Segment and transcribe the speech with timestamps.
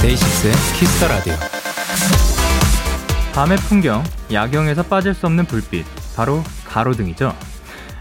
[0.00, 1.34] 데이식스의 키스 더 라디오.
[3.34, 4.02] 밤의 풍경,
[4.32, 7.34] 야경에서 빠질 수 없는 불빛, 바로 가로등이죠.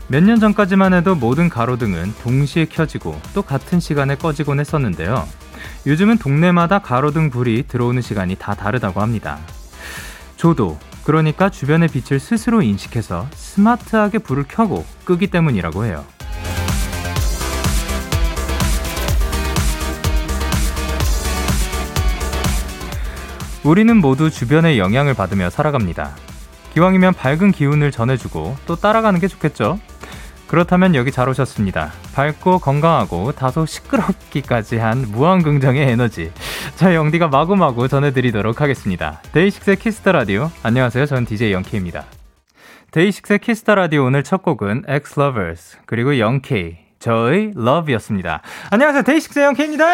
[0.07, 5.27] 몇 년 전까지만 해도 모든 가로등은 동시에 켜지고 또 같은 시간에 꺼지곤 했었는데요.
[5.87, 9.39] 요즘은 동네마다 가로등 불이 들어오는 시간이 다 다르다고 합니다.
[10.35, 16.05] 조도, 그러니까 주변의 빛을 스스로 인식해서 스마트하게 불을 켜고 끄기 때문이라고 해요.
[23.63, 26.15] 우리는 모두 주변의 영향을 받으며 살아갑니다.
[26.73, 29.79] 기왕이면 밝은 기운을 전해주고 또 따라가는 게 좋겠죠?
[30.47, 31.91] 그렇다면 여기 잘 오셨습니다.
[32.13, 36.31] 밝고 건강하고 다소 시끄럽기까지 한 무한긍정의 에너지.
[36.75, 39.21] 저 영디가 마구마구 전해드리도록 하겠습니다.
[39.31, 40.51] 데이식스의 키스 더 라디오.
[40.61, 41.05] 안녕하세요.
[41.05, 42.05] 저는 DJ 영케입니다.
[42.91, 48.41] 데이식스의 키스 더 라디오 오늘 첫 곡은 Lovers 그리고 영케이 저의 Love였습니다.
[48.69, 49.03] 안녕하세요.
[49.03, 49.85] 데이식스의 영케입니다.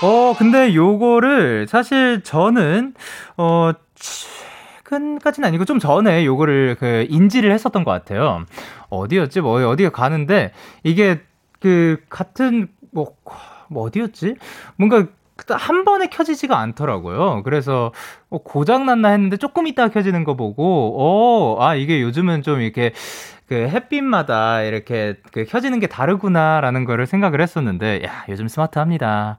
[0.00, 2.94] 어, 근데 요거를 사실 저는,
[3.36, 3.72] 어,
[4.88, 8.44] 최근까지는 아니고 좀 전에 요거를 그 인지를 했었던 것 같아요.
[8.88, 9.40] 어디였지?
[9.40, 11.20] 뭐, 어디에 가는데 이게
[11.60, 13.14] 그 같은, 뭐,
[13.68, 14.36] 뭐 어디였지?
[14.76, 15.06] 뭔가
[15.50, 17.42] 한 번에 켜지지가 않더라고요.
[17.44, 17.92] 그래서
[18.28, 22.92] 어, 고장 났나 했는데 조금 있다가 켜지는 거 보고, 어, 아, 이게 요즘은 좀 이렇게
[23.46, 29.36] 그 햇빛마다 이렇게 그 켜지는 게 다르구나라는 거를 생각을 했었는데, 야, 요즘 스마트합니다.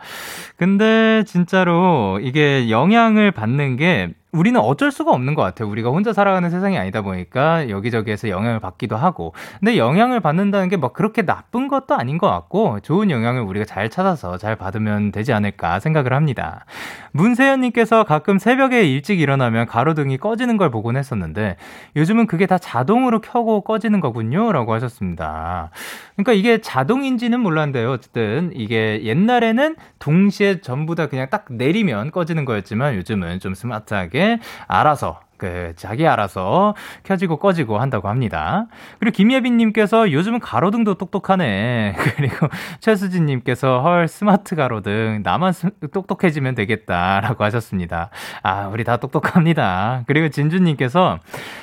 [0.56, 5.68] 근데 진짜로 이게 영향을 받는 게 우리는 어쩔 수가 없는 것 같아요.
[5.70, 9.34] 우리가 혼자 살아가는 세상이 아니다 보니까 여기저기에서 영향을 받기도 하고.
[9.60, 14.38] 근데 영향을 받는다는 게뭐 그렇게 나쁜 것도 아닌 것 같고 좋은 영향을 우리가 잘 찾아서
[14.38, 16.66] 잘 받으면 되지 않을까 생각을 합니다.
[17.14, 21.56] 문세현님께서 가끔 새벽에 일찍 일어나면 가로등이 꺼지는 걸 보곤 했었는데
[21.96, 24.52] 요즘은 그게 다 자동으로 켜고 꺼지는 거군요.
[24.52, 25.72] 라고 하셨습니다.
[26.16, 27.92] 그러니까 이게 자동인지는 몰랐는데요.
[27.92, 34.19] 어쨌든 이게 옛날에는 동시에 전부 다 그냥 딱 내리면 꺼지는 거였지만 요즘은 좀 스마트하게
[34.68, 38.68] 알아서 그 자기 알아서 켜지고 꺼지고 한다고 합니다.
[39.00, 41.96] 그리고 김예빈님께서 요즘은 가로등도 똑똑하네.
[42.18, 42.48] 그리고
[42.82, 48.10] 최수진님께서 헐 스마트 가로등 나만 스, 똑똑해지면 되겠다라고 하셨습니다.
[48.44, 50.04] 아 우리 다 똑똑합니다.
[50.08, 51.20] 그리고 진주님께서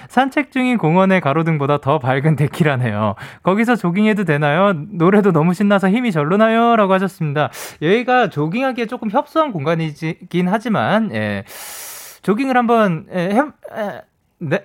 [0.09, 3.15] 산책 중인 공원의 가로등보다 더 밝은 데키라네요.
[3.43, 4.73] 거기서 조깅해도 되나요?
[4.73, 7.51] 노래도 너무 신나서 힘이 절로 나요?라고 하셨습니다.
[7.83, 11.45] 여기가 조깅하기에 조금 협소한 공간이긴 하지만 예.
[12.27, 13.43] 조깅을 한번 해, 해,
[14.39, 14.59] 네.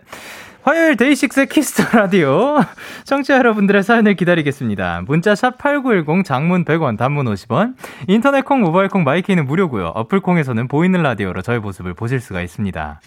[0.64, 2.60] 화요일 데이식스의 키스 더 라디오.
[3.06, 5.04] 청취자 여러분들의 사연을 기다리겠습니다.
[5.08, 7.76] 문자 샵 8910 장문 100원, 단문 50원.
[8.08, 9.88] 인터넷 콩, 모바일 콩, 마이 K는 무료고요.
[9.96, 13.00] 어플 콩에서는 보이는 라디오로 저희 모습을 보실 수가 있습니다.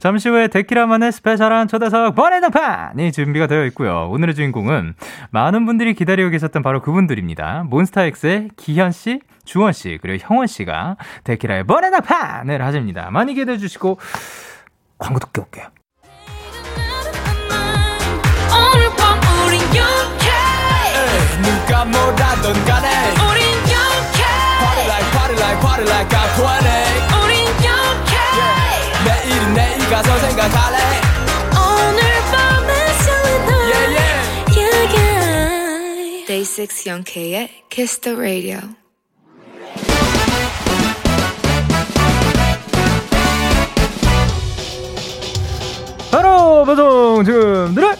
[0.00, 4.08] 잠시 후에 데키라만의 special한 초대석 번외등판이 준비가 되어 있고요.
[4.10, 4.94] 오늘의 주인공은
[5.30, 7.64] 많은 분들이 기다리고 계셨던 바로 그분들입니다.
[7.68, 13.10] 몬스타엑스의 기현 씨, 주헌 씨, 그리고 형원 씨가 데키라의 번외등판을 하십니다.
[13.10, 13.98] 많이 기대해 주시고
[14.98, 15.66] 광고 듣고 올게요.
[21.42, 22.88] 누가 뭐라던 간에
[23.30, 24.22] 우린 영케
[24.60, 26.44] Party like party like party like I'm 20
[27.24, 29.04] 우린 영케 yeah.
[29.06, 30.78] 내일은 내일 가서 생각할래
[31.56, 34.20] 오늘 밤에 설레는 yeah, yeah.
[34.56, 36.26] yeah, yeah.
[36.26, 38.79] Day 6 영케의 Kiss the Radio
[46.10, 47.92] 바로 방송 지금 들어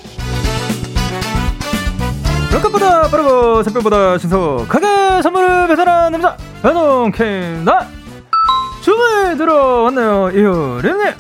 [2.53, 7.87] 럭커보다 빠르고 새벽보다 신속하게 선물을 배달한 남자 배송 캔다
[8.83, 11.13] 주문이 들어왔네요 이효림님.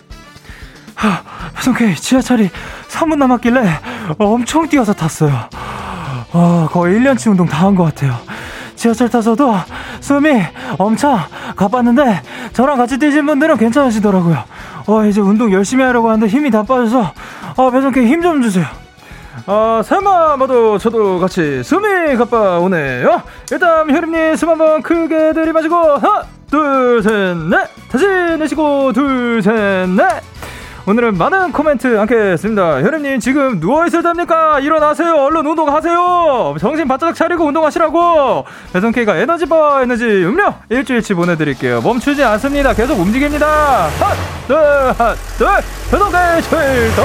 [0.97, 1.22] 하,
[1.55, 2.51] 배송 K 지하철이
[2.89, 3.63] 3분 남았길래
[4.19, 5.48] 엄청 뛰어서 tas어요.
[6.33, 8.16] 어, 거의 1년치 운동 다 한 것 같아요
[8.80, 9.54] 지하철 타서도
[10.00, 10.41] 숨이
[10.78, 11.18] 엄청
[11.54, 12.22] 가빴는데
[12.54, 14.42] 저랑 같이 뛰신 분들은 괜찮으시더라고요
[14.86, 17.12] 어, 이제 운동 열심히 하려고 하는데 힘이 다 빠져서
[17.56, 18.65] 어, 배송 K 힘좀 주세요
[19.44, 23.22] 아, 새마마도 저도 같이 숨이 가빠 오네요.
[23.50, 27.68] 일단 효림님 숨 한번 크게 들이마시고 하나, 둘, 셋, 넷.
[27.91, 28.06] 다시
[28.38, 30.22] 내쉬고 둘, 셋, 넷.
[30.86, 32.80] 오늘은 많은 코멘트 않겠습니다.
[32.82, 34.60] 현우님 지금 누워있을 때입니까?
[34.60, 35.15] 일어나세요.
[35.15, 36.56] 얼른 운동하세요.
[36.59, 38.44] 정신 바짝 차리고 운동하시라고.
[38.72, 41.80] 배송K가 에너지바 에너지 음료 일주일치 보내드릴게요.
[41.82, 42.72] 멈추지 않습니다.
[42.72, 43.47] 계속 움직입니다.
[43.47, 44.15] 하나,
[44.47, 45.48] 둘, 하나, 둘.
[45.91, 47.04] 배송K 출동!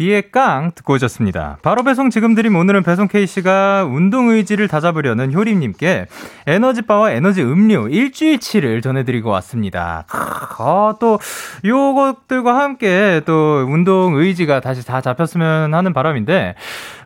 [0.00, 1.58] 비의 깡 듣고 오셨습니다.
[1.60, 6.06] 바로 배송 지금 드림 오늘은 배송 K씨가 운동 의지를 다잡으려는 효림님께
[6.46, 10.06] 에너지바와 에너지 음료 일주일치를 전해드리고 왔습니다.
[10.08, 11.18] 아, 또
[11.66, 16.54] 요것들과 함께 또 운동 의지가 다시 다 잡혔으면 하는 바람인데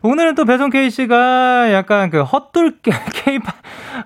[0.01, 3.39] 오늘은 또 배송 K씨가 약간 그 헛돌 K,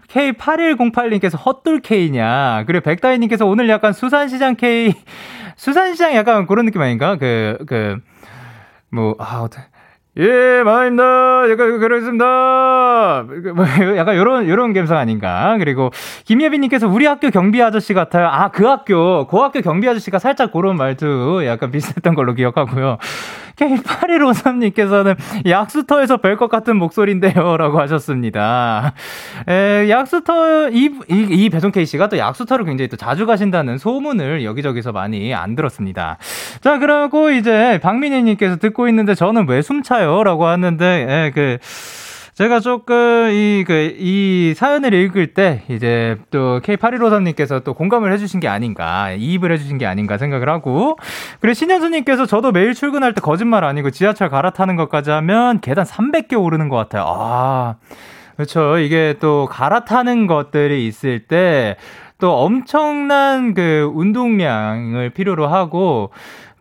[0.07, 4.95] K8108님께서 헛돌 K냐 그리고 백다희님께서 오늘 약간 수산시장 K
[5.59, 7.18] 수산시장 약간 그런 느낌 아닌가?
[7.18, 8.00] 그, 그,
[8.91, 9.62] 뭐, 아, 어때?
[10.18, 11.50] 예, 마입니다.
[11.50, 13.24] 약간 그렇습니다.
[13.56, 13.65] 뭐,
[13.95, 15.56] 약간 요런, 요런 감성 아닌가.
[15.59, 15.91] 그리고
[16.25, 18.27] 김예빈님께서 우리 학교 경비 아저씨 같아요.
[18.27, 22.97] 아, 그 학교, 그 학교 경비 아저씨가 살짝 그런 말투 약간 비슷했던 걸로 기억하고요.
[23.59, 25.15] K8153님께서는
[25.45, 27.57] 약수터에서 뵐 것 같은 목소리인데요.
[27.57, 28.94] 라고 하셨습니다.
[29.47, 34.92] 에, 약수터, 이, 이, 이 배송 K씨가 또 약수터를 굉장히 또 자주 가신다는 소문을 여기저기서
[34.92, 36.18] 많이 안 들었습니다.
[36.61, 40.23] 자, 그러고 이제 박민희님께서 듣고 있는데 저는 왜 숨차요?
[40.23, 41.57] 라고 하는데, 에, 그,
[42.39, 48.47] 제가 조금 이, 그, 이 사연을 읽을 때 이제 또 K8153님께서 또 공감을 해주신 게
[48.47, 50.97] 아닌가, 이입을 해주신 게 아닌가 생각을 하고,
[51.41, 56.69] 그리고 신현수님께서 저도 매일 출근할 때 거짓말 아니고 지하철 갈아타는 것까지 하면 계단 300개 오르는
[56.69, 57.03] 것 같아요.
[57.07, 57.75] 아,
[58.37, 58.77] 그렇죠.
[58.77, 61.75] 이게 또 갈아타는 것들이 있을 때
[62.19, 66.12] 또 엄청난 그 운동량을 필요로 하고,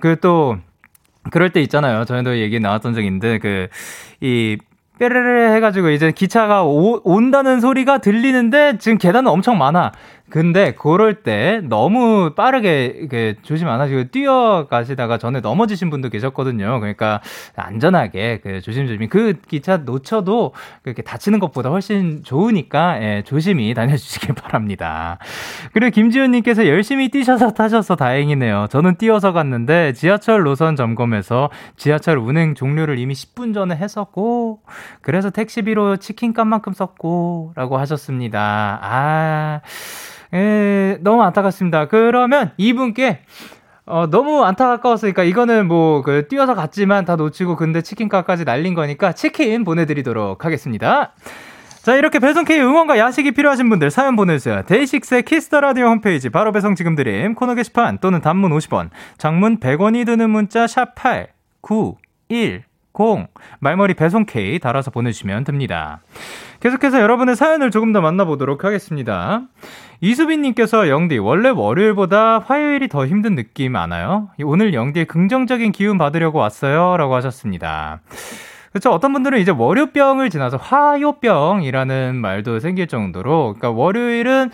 [0.00, 0.56] 그 또,
[1.30, 2.04] 그럴 때 있잖아요.
[2.04, 3.68] 저희도 얘기 나왔던 있는데, 그,
[4.20, 4.56] 이,
[4.98, 9.92] 뾰르르 해가지고 이제 기차가 오, 온다는 소리가 들리는데 지금 계단은 엄청 많아.
[10.30, 16.80] 근데 그럴 때 너무 빠르게 그 조심 안 하시고 뛰어가시다가 전에 넘어지신 분도 계셨거든요.
[16.80, 17.20] 그러니까
[17.56, 20.52] 안전하게 그 조심조심 그 기차 놓쳐도
[20.82, 25.18] 그렇게 다치는 것보다 훨씬 좋으니까 예, 조심히 다녀주시길 바랍니다.
[25.72, 28.66] 그리고 김지훈님께서 열심히 뛰셔서 타셔서 다행이네요.
[28.70, 34.60] 저는 뛰어서 갔는데 지하철 노선 점검에서 지하철 운행 종료를 이미 10분 전에 했었고
[35.00, 38.78] 그래서 택시비로 치킨값만큼 썼고라고 하셨습니다.
[38.82, 39.60] 아.
[40.32, 41.88] 에, 너무 안타깝습니다.
[41.88, 43.20] 그러면 이분께
[43.90, 49.64] 어, 너무 안타까웠으니까 이거는 뭐, 그, 뛰어서 갔지만 다 놓치고 근데 치킨값까지 날린 거니까 치킨
[49.64, 51.14] 보내드리도록 하겠습니다.
[51.82, 54.62] 자, 이렇게 배송K 응원과 야식이 필요하신 분들 사연 보내주세요.
[54.66, 59.58] 데이식스의 키스 더 라디오 홈페이지 바로 배송 지금 드림 코너 게시판 또는 단문 50원, 장문
[59.58, 61.28] 100원이 드는 문자 샵 8,
[61.62, 61.96] 9,
[62.28, 62.64] 1,
[62.98, 63.26] 0
[63.60, 66.00] 말머리 배송 K 달아서 보내주시면 됩니다.
[66.60, 69.42] 계속해서 여러분의 사연을 조금 더 만나보도록 하겠습니다.
[70.00, 74.30] 이수빈님께서 영디, 원래 월요일보다 화요일이 더 힘든 느낌 아나요?
[74.42, 76.96] 오늘 영디의 긍정적인 기운 받으려고 왔어요.
[76.96, 78.00] 라고 하셨습니다.
[78.70, 78.90] 그렇죠.
[78.90, 84.50] 어떤 분들은 이제 월요병을 지나서 화요병이라는 말도 생길 정도로, 그러니까 월요일은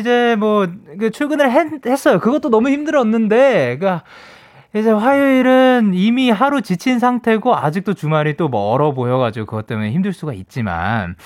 [0.00, 2.20] 이제 뭐그 출근을 했, 했어요.
[2.20, 4.04] 그것도 너무 힘들었는데, 그러니까
[4.74, 10.34] 이제 화요일은 이미 하루 지친 상태고 아직도 주말이 또 멀어 보여가지고 그것 때문에 힘들 수가
[10.34, 11.16] 있지만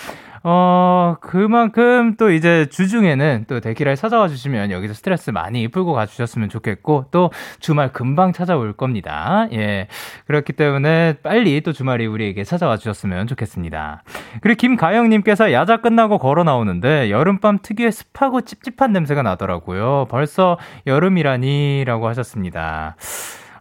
[0.44, 7.06] 어, 그만큼 또 이제 주중에는 또 데키라에 찾아와 주시면 여기서 스트레스 많이 풀고 가주셨으면 좋겠고
[7.12, 7.30] 또
[7.60, 9.46] 주말 금방 찾아올 겁니다.
[9.52, 9.86] 예.
[10.26, 14.02] 그렇기 때문에 빨리 또 주말이 우리에게 찾아와 주셨으면 좋겠습니다.
[14.40, 20.06] 그리고 김가영님께서 야자 끝나고 걸어 나오는데 여름밤 특유의 습하고 찝찝한 냄새가 나더라고요.
[20.10, 22.96] 벌써 여름이라니 라고 하셨습니다.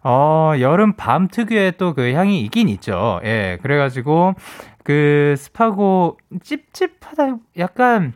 [0.04, 3.20] 어, 여름 밤 특유의 또 그 향이 있긴 있죠.
[3.24, 4.34] 예, 그래가지고,
[4.84, 8.14] 그 습하고 찝찝하다 약간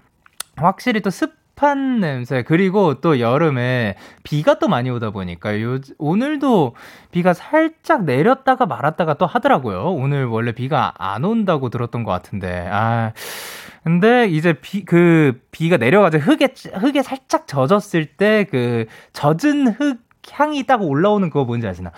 [0.55, 6.75] 확실히 또 습한 냄새 그리고 또 여름에 비가 또 많이 오다 보니까 요 오늘도
[7.11, 9.91] 비가 살짝 내렸다가 말았다가 또 하더라고요.
[9.91, 13.13] 오늘 원래 비가 안 온다고 들었던 것 같은데 아
[13.83, 20.63] 근데 이제 비, 그, 비가 내려가지고 흙에, 흙에 살짝 젖었을 때 그 젖은 흙 향이
[20.63, 21.91] 딱 올라오는 그거 뭔지 아시나?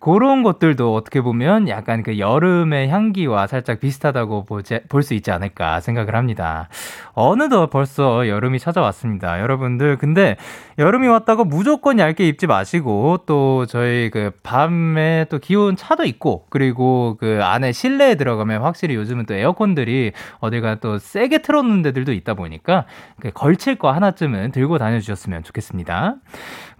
[0.00, 6.14] 그런 것들도 어떻게 보면 약간 그 여름의 향기와 살짝 비슷하다고 볼 수 있지 않을까 생각을
[6.14, 6.68] 합니다.
[7.14, 9.40] 어느덧 벌써 여름이 찾아왔습니다.
[9.40, 10.36] 여러분들, 근데
[10.78, 17.16] 여름이 왔다고 무조건 얇게 입지 마시고 또 저희 그 밤에 또 기온 차도 있고 그리고
[17.18, 22.86] 그 안에 실내에 들어가면 확실히 요즘은 또 에어컨들이 어딜가 또 세게 틀어놓는 데들도 있다 보니까
[23.20, 26.16] 그 걸칠 거 하나쯤은 들고 다녀주셨으면 좋겠습니다.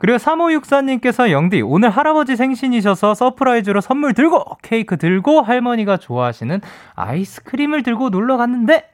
[0.03, 6.61] 그리고 3564님 김지연님께서 영디, 오늘 할아버지 생신이셔서 surprise로 선물 들고, 케이크 들고, 할머니가 좋아하시는
[6.95, 8.89] 아이스크림을 들고 놀러 갔는데,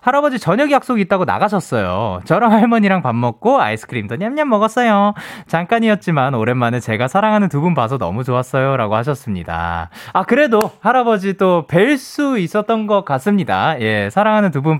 [0.00, 2.20] 할아버지 저녁 약속이 있다고 나가셨어요.
[2.26, 5.14] 저랑 할머니랑 밥 먹고 아이스크림도 냠냠 먹었어요.
[5.46, 8.76] 잠깐이었지만 오랜만에 제가 사랑하는 두 분 봐서 너무 좋았어요.
[8.76, 9.88] 라고 하셨습니다.
[10.12, 13.80] 아, 그래도 할아버지 또 뵐 수 있었던 것 같습니다.
[13.80, 14.78] 예, 사랑하는 두 분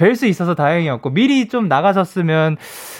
[0.00, 2.56] 뵐 수 있어서 다행이었고, 미리 좀 나가셨으면,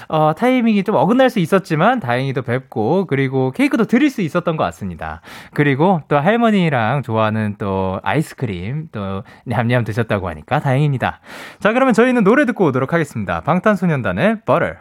[0.08, 5.22] 어, 타이밍이 좀 어긋날 수 있었지만, 다행히도 뵙고, 그리고 케이크도 드릴 수 있었던 것 같습니다.
[5.54, 11.20] 그리고 또 할머니랑 좋아하는 또 아이스크림, 또 냠냠 드셨다고 하니까 다행입니다.
[11.58, 13.40] 자, 그러면 저희는 노래 듣고 오도록 하겠습니다.
[13.40, 14.76] 방탄소년단의 Butter.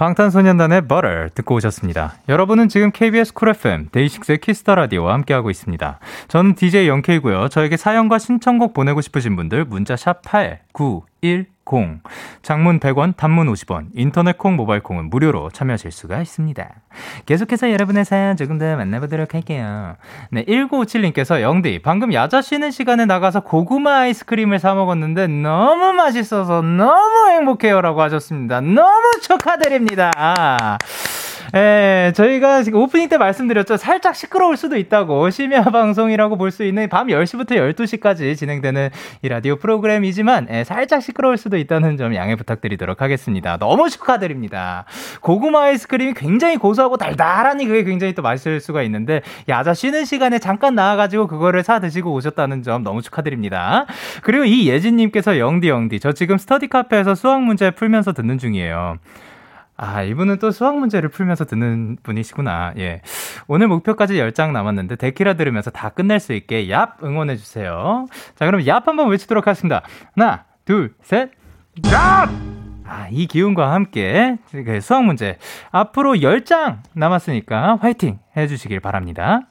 [0.00, 2.14] 방탄소년단의 Butter 듣고 오셨습니다.
[2.30, 5.98] 여러분은 지금 KBS 쿨 FM 데이식스의 키스 더 라디오와 함께하고 있습니다.
[6.28, 7.48] 저는 DJ 영케이고요.
[7.48, 10.22] 저에게 사연과 신청곡 보내고 싶으신 분들 문자 샵
[11.22, 12.00] 8910 콩.
[12.42, 16.68] 장문 100원, 단문 50원, 인터넷 콩, 모바일 콩은 무료로 참여하실 수가 있습니다.
[17.26, 19.96] 계속해서 여러분의 사연 조금 더 만나보도록 할게요.
[20.32, 27.30] 네, 1957님께서 영디, 방금 야자 쉬는 시간에 나가서 고구마 아이스크림을 사 먹었는데 너무 맛있어서 너무
[27.30, 27.80] 행복해요.
[27.80, 28.60] 라고 하셨습니다.
[28.60, 30.10] 너무 축하드립니다.
[31.52, 33.76] 예, 저희가 지금 오프닝 때 말씀드렸죠.
[33.76, 35.30] 살짝 시끄러울 수도 있다고.
[35.30, 38.90] 심야 방송이라고 볼 수 있는 밤 10시부터 12시까지 진행되는
[39.22, 43.56] 이 라디오 프로그램이지만, 예, 살짝 시끄러울 수도 있다는 점 양해 부탁드리도록 하겠습니다.
[43.56, 44.84] 너무 축하드립니다.
[45.20, 50.74] 고구마 아이스크림이 굉장히 고소하고 달달하니 그게 굉장히 또 맛있을 수가 있는데, 야자 쉬는 시간에 잠깐
[50.76, 53.86] 나와가지고 그거를 사 드시고 오셨다는 점 너무 축하드립니다.
[54.22, 58.98] 그리고 이 예진님께서 영디 영디, 저 지금 스터디 카페에서 수학 문제 풀면서 듣는 중이에요.
[59.82, 62.74] 아, 이분은 또 수학 문제를 풀면서 듣는 분이시구나.
[62.76, 63.00] 예.
[63.48, 68.06] 오늘 목표까지 10장 남았는데 데키라 들으면서 다 끝낼 수 있게 얍 응원해 주세요.
[68.34, 69.80] 자, 그럼 얍 한번 외치도록 하겠습니다.
[70.14, 71.30] 하나, 둘, 셋,
[71.80, 72.28] 얍!
[72.84, 75.38] 아, 이 기운과 함께 그 수학 문제
[75.70, 79.48] 앞으로 10장 남았으니까 화이팅 해 주시길 바랍니다.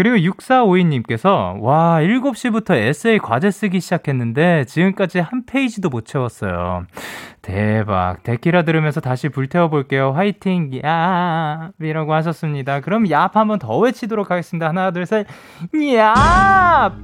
[0.00, 6.86] 그리고 6452님께서, 와, 7시부터 에세이 과제 쓰기 시작했는데, 지금까지 한 페이지도 못 채웠어요.
[7.42, 8.22] 대박.
[8.22, 10.12] 데키라 들으면서 다시 불태워볼게요.
[10.12, 11.68] 화이팅, 야!
[11.78, 12.80] 이라고 하셨습니다.
[12.80, 14.68] 그럼 얍 한번 더 외치도록 하겠습니다.
[14.68, 15.26] 하나, 둘, 셋,
[15.94, 16.96] 야!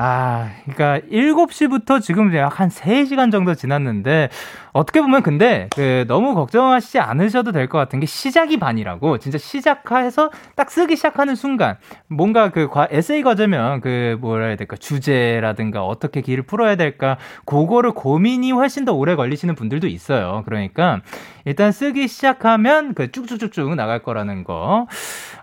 [0.00, 4.28] 아, 그러니까 7시부터 지금 약 한 3시간 정도 지났는데
[4.78, 10.30] 어떻게 보면 근데 그 너무 걱정하시지 않으셔도 될 것 같은 게 시작이 반이라고 진짜 시작해서
[10.54, 16.20] 딱 쓰기 시작하는 순간 뭔가 그 과, 에세이 과제면 그 뭐라 해야 될까 주제라든가 어떻게
[16.20, 20.42] 길을 풀어야 될까 그거를 고민이 훨씬 더 오래 걸리시는 분들도 있어요.
[20.46, 21.00] 그러니까
[21.44, 24.86] 일단 쓰기 시작하면 그 쭉쭉쭉쭉 나갈 거라는 거.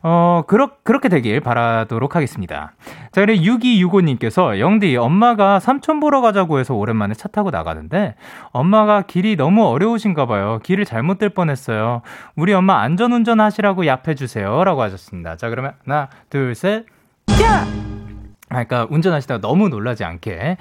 [0.01, 2.73] 어, 그렇, 그렇게 되길 바라도록 하겠습니다.
[3.11, 8.15] 자, 그래 6265님께서 영디 엄마가 삼촌 보러 가자고 해서 오랜만에 차 타고 나가는데
[8.51, 10.59] 엄마가 길이 너무 어려우신가 봐요.
[10.63, 12.01] 길을 잘못 들 뻔했어요.
[12.35, 14.63] 우리 엄마 안전운전 하시라고 약해 주세요.
[14.63, 15.35] 라고 하셨습니다.
[15.37, 16.85] 자, 그러면 하나, 둘, 셋.
[17.41, 17.65] 야!
[18.49, 20.57] 아, 그러니까 운전하시다가 너무 놀라지 않게.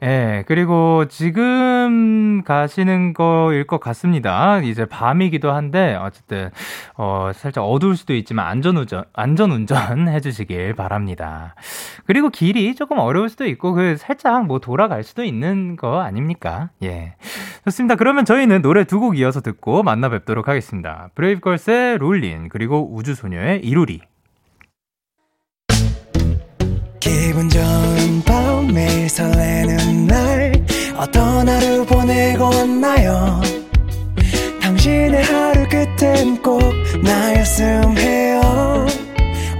[0.00, 4.60] 예, 그리고 지금 가시는 거일 것 같습니다.
[4.60, 6.50] 이제 밤이기도 한데, 어쨌든,
[6.96, 11.56] 어, 살짝 어두울 수도 있지만, 안전운전, 안전운전 해주시길 바랍니다.
[12.06, 16.70] 그리고 길이 조금 어려울 수도 있고, 그, 살짝 뭐 돌아갈 수도 있는 거 아닙니까?
[16.84, 17.16] 예.
[17.64, 17.96] 좋습니다.
[17.96, 21.08] 그러면 저희는 노래 두 곡 이어서 듣고 만나 뵙도록 하겠습니다.
[21.16, 24.00] 브레이브걸스의 롤린, 그리고 우주소녀의 이루리.
[27.28, 30.50] 기분 좋은 밤 매일 설레는 날
[30.96, 33.42] 어떤 하루 보내고 왔나요?
[34.62, 36.62] 당신의 하루 끝엔 꼭
[37.04, 38.86] 나였음 해요.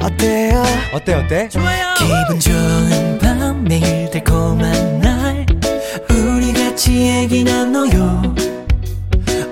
[0.00, 0.62] 어때요?
[0.94, 1.48] 어때 어때?
[1.50, 1.94] 좋아요.
[1.98, 5.46] 기분 좋은 밤 매일 달콤한 날.
[6.08, 8.34] 우리 같이 얘기 나눠요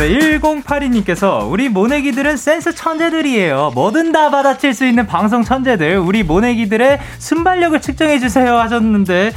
[0.00, 3.72] 네, 1082님께서 우리 모내기들은 센스 천재들이에요.
[3.74, 5.98] 뭐든 다 받아칠 수 있는 방송 천재들.
[5.98, 9.32] 우리 모내기들의 순발력을 측정해 주세요 하셨는데,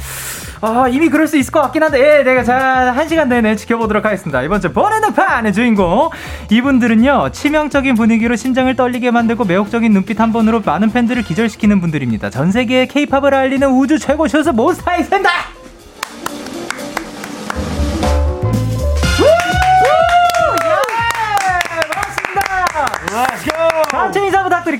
[0.62, 2.56] 아, 이미 그럴 수 있을 것 같긴 한데, 예, 내가 자,
[2.96, 4.40] 한 시간 내내 지켜보도록 하겠습니다.
[4.40, 6.08] 이번 주 보내는 판의 주인공.
[6.50, 12.30] 이분들은요, 치명적인 분위기로 심장을 떨리게 만들고 매혹적인 눈빛 한 번으로 많은 팬들을 기절시키는 분들입니다.
[12.30, 15.63] 전 세계의 케이팝을 알리는 우주 최고 슈스 몬스타엑스입니다!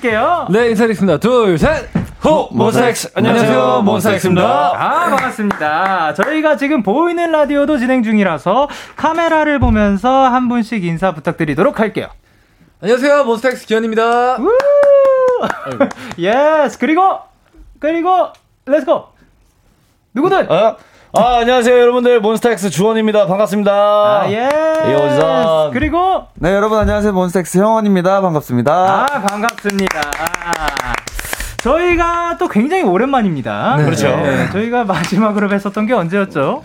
[0.05, 0.47] 인사 부탁드릴게요.
[0.51, 1.19] 네, 인사드리겠습니다.
[1.19, 1.89] 둘, 셋!
[2.25, 4.73] 호 몬스타엑스 안녕하세요 몬스타엑스입니다.
[4.75, 6.15] 아 반갑습니다.
[6.15, 12.09] 저희가 지금 보이는 라디오도 진행 중이라서 카메라를 보면서 한 분씩 인사 부탁드리도록 할게요.
[12.81, 14.39] 안녕하세요 몬스타엑스 기현입니다.
[16.19, 17.19] yes 그리고
[17.79, 18.29] 그리고
[18.67, 19.07] let's go
[20.15, 20.77] 누구든 아,
[21.17, 23.73] 아, 안녕하세요 여러분들 몬스타엑스 주헌입니다 반갑습니다.
[23.73, 25.71] 아, yes 요즘.
[25.73, 27.13] 그리고 네, 여러분 안녕하세요.
[27.13, 28.21] 몬스타엑스 형원입니다.
[28.21, 28.73] 반갑습니다.
[28.73, 30.01] 아 반갑습니다.
[31.59, 33.77] 저희가 또 굉장히 오랜만입니다.
[33.79, 33.85] 네.
[33.85, 34.09] 그렇죠.
[34.09, 36.65] 네, 저희가 마지막으로 뵀었던 게 언제였죠?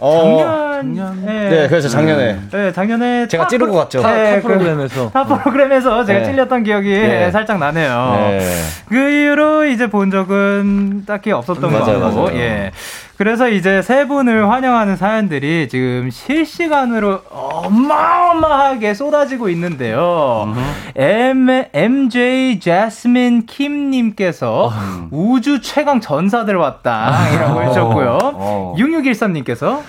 [0.00, 0.38] 어,
[0.76, 4.00] 작년 네 그렇죠 작년에 네, 작년에 제가 타 찌르고 갔죠.
[4.00, 6.24] 타, 네, 타 프로그램에서 타 프로그램에서 제가 네.
[6.26, 7.30] 찔렸던 기억이 네.
[7.32, 8.16] 살짝 나네요.
[8.16, 8.62] 네.
[8.88, 12.36] 그 이후로 이제 본 적은 딱히 없었던 것 맞아요, 같고, 맞아요.
[12.38, 12.70] 예.
[13.18, 20.54] 그래서 이제 세 분을 환영하는 사연들이 지금 실시간으로 어마어마하게 쏟아지고 있는데요.
[20.94, 24.72] M, MJ 자스민 킴님께서
[25.10, 27.28] 우주 최강 전사들 왔다.
[27.34, 28.18] 이라고 해주셨고요.
[28.22, 28.74] 어.
[28.78, 29.80] 6613님께서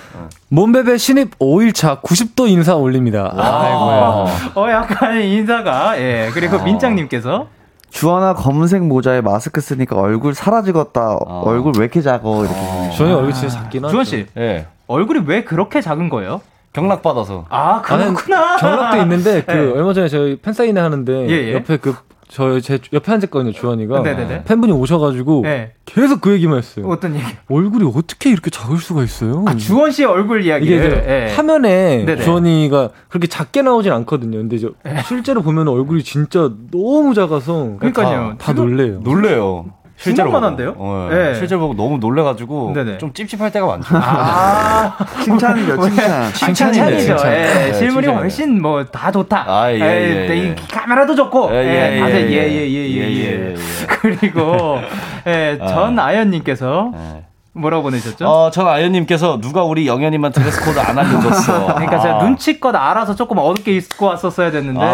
[0.48, 3.32] 몸베베 신입 5일차 90도 인사 올립니다.
[3.38, 4.52] 아이고야.
[4.56, 6.32] 어, 약간 인사가, 예.
[6.34, 7.48] 그리고 민짱님께서
[7.90, 11.18] 주원아 검은색 모자에 마스크 쓰니까 얼굴 사라지겠다.
[11.26, 11.44] 어.
[11.46, 12.42] 얼굴 왜 이렇게 작어?
[12.46, 12.96] 이렇게.
[12.98, 13.92] 저희 얼굴 진짜 작긴 하죠.
[13.92, 16.42] 주원씨, 예 얼굴이 왜 그렇게 작은 거예요?
[16.74, 17.46] 경락 받아서.
[17.50, 18.58] 아, 그렇구나.
[18.58, 19.72] 경락도 있는데 그 네.
[19.72, 21.54] 얼마 전에 저희 팬사인회 하는데 예, 예.
[21.56, 21.96] 옆에 그
[22.30, 24.44] 저 제 옆에 앉았거든요 주원이가 네네네.
[24.44, 25.74] 팬분이 오셔가지고 네.
[25.86, 26.88] 계속 그 얘기만 했어요.
[26.88, 27.26] 어떤 얘기?
[27.50, 29.44] 얼굴이 어떻게 이렇게 작을 수가 있어요?
[29.48, 30.78] 아, 주원 씨의 얼굴 이게 이야기를.
[30.78, 31.34] 이제 예.
[31.36, 32.22] 화면에 네네.
[32.22, 34.38] 주원이가 그렇게 작게 나오진 않거든요.
[34.38, 34.70] 근데 이제
[35.08, 38.36] 실제로 보면 얼굴이 진짜 너무 작아서 그러니까요.
[38.38, 39.00] 다, 다 놀래요.
[39.04, 39.66] 놀래요.
[40.02, 40.74] 실제로 주먹만한데요?
[40.76, 40.86] 보고.
[40.86, 41.34] 어, 네.
[41.36, 42.98] 실제로 보고 너무 놀래가지고 네네.
[43.00, 43.88] 좀 찝찝할 때가 많죠.
[43.98, 46.34] 아, 칭찬이죠, 칭찬.
[46.34, 46.98] 칭찬이죠.
[47.00, 47.32] 칭찬.
[47.34, 48.08] 예, 네, 실물이.
[48.08, 49.44] 훨씬 뭐 다 좋다.
[49.46, 50.36] 아, 예, 예, 네, 예.
[50.38, 51.50] 이 카메라도 좋고.
[51.52, 53.26] 예, 예, 예, 예, 예, 예, 예, 예, 예, 예, 예.
[53.26, 53.56] 예, 예.
[53.88, 54.80] 그리고
[55.28, 57.19] 예, 전 아연님께서 네.
[57.60, 58.26] 뭐라고 보내셨죠?
[58.28, 61.74] 어, 전 아연님께서 누가 우리 형원이만 드레스 코드 안 알려줬어.
[61.76, 62.24] 그러니까 제가 아.
[62.24, 64.86] 눈치껏 알아서 조금 어둡게 입고 왔었어야 됐는데 아.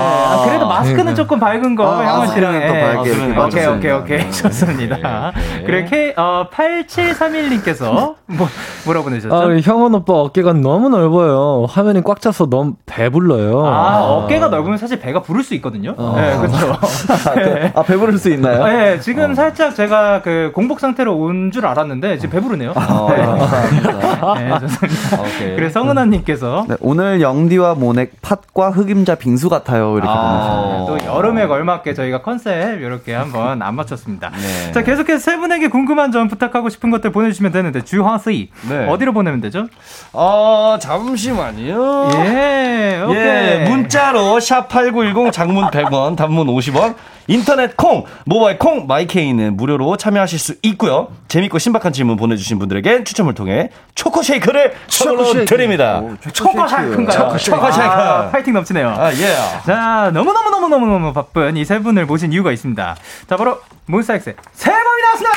[0.41, 1.13] 아, 그래도 마스크는 네.
[1.13, 2.81] 조금 밝은 거 아, 형원 씨랑 또 예.
[2.81, 3.37] 밝게 아, 그러네.
[3.39, 3.65] 오케이.
[3.65, 5.31] 오케이 오케이 좋습니다.
[5.67, 5.85] 네.
[5.85, 8.47] K 어 8731님께서 뭐
[8.85, 9.33] 뭐라 보내셨죠?
[9.35, 11.65] 아, 형원 오빠 어깨가 너무 넓어요.
[11.69, 13.65] 화면이 꽉 차서 너무 배불러요.
[13.65, 15.93] 아, 어깨가 넓으면 사실 배가 부를 수 있거든요.
[15.97, 16.13] 어.
[16.17, 16.77] 네, 그렇죠.
[17.35, 17.71] 네.
[17.75, 18.63] 아, 배부를 수 있나요?
[18.65, 22.73] 네, 지금 살짝 제가 그 공복 상태로 온 줄 알았는데 지금 배부르 네요.
[22.73, 22.73] 네.
[22.73, 24.33] 감사합니다.
[24.35, 25.21] 네, 좋습니다.
[25.21, 25.55] 오케이.
[25.55, 29.93] 그래서 성은아님께서 네, 오늘 영디와 모넥 팥과 흑임자 빙수 같아요.
[29.97, 30.85] 이렇게 아.
[30.87, 34.31] 또 여름에 걸맞게 저희가 컨셉 이렇게 한번 안 맞췄습니다.
[34.31, 34.71] 네.
[34.71, 38.87] 자, 계속해서 세 분에게 궁금한 점 부탁하고 싶은 것들 보내주시면 되는데 주황씨 네.
[38.87, 39.67] 어디로 보내면 되죠?
[40.13, 42.09] 어, 잠시만요.
[42.25, 43.17] 예, 오케이.
[43.17, 46.95] 예, 문자로 샵8910 장문 100원, 단문 50원,
[47.27, 51.07] 인터넷 콩, 모바일 콩, 마이케이는 무료로 참여하실 수 있고요.
[51.27, 56.01] 재밌고 신박한 질문 보내주신 분들에게 추첨을 통해 초코 쉐이크를 선물로 드립니다.
[56.33, 57.37] 초코 샤이크인가요?
[57.37, 57.93] 초코 샤이크.
[57.93, 58.89] 아, 파이팅 넘치네요.
[58.89, 59.35] 아, 예.
[59.65, 62.95] 자, 너무너무너무너무너무 바쁜 이 세 분을 모신 이유가 있습니다.
[63.27, 65.31] 자, 바로 몬스타엑스의 새 앨범이 나왔습니다!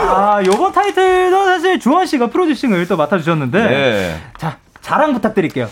[0.00, 4.20] 아, 요번 타이틀도 사실 주원 씨가 프로듀싱을 또 맡아주셨는데, 네.
[4.36, 5.68] 자, 자랑 부탁드릴게요.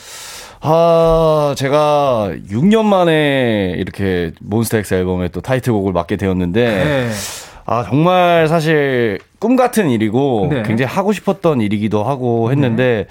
[0.60, 7.10] 아, 제가 6년 만에 이렇게 몬스타엑스 앨범의 또 타이틀곡을 맡게 되었는데, 네.
[7.66, 10.62] 아, 정말 사실 꿈 같은 일이고 네.
[10.62, 13.06] 굉장히 하고 싶었던 일이기도 하고 했는데,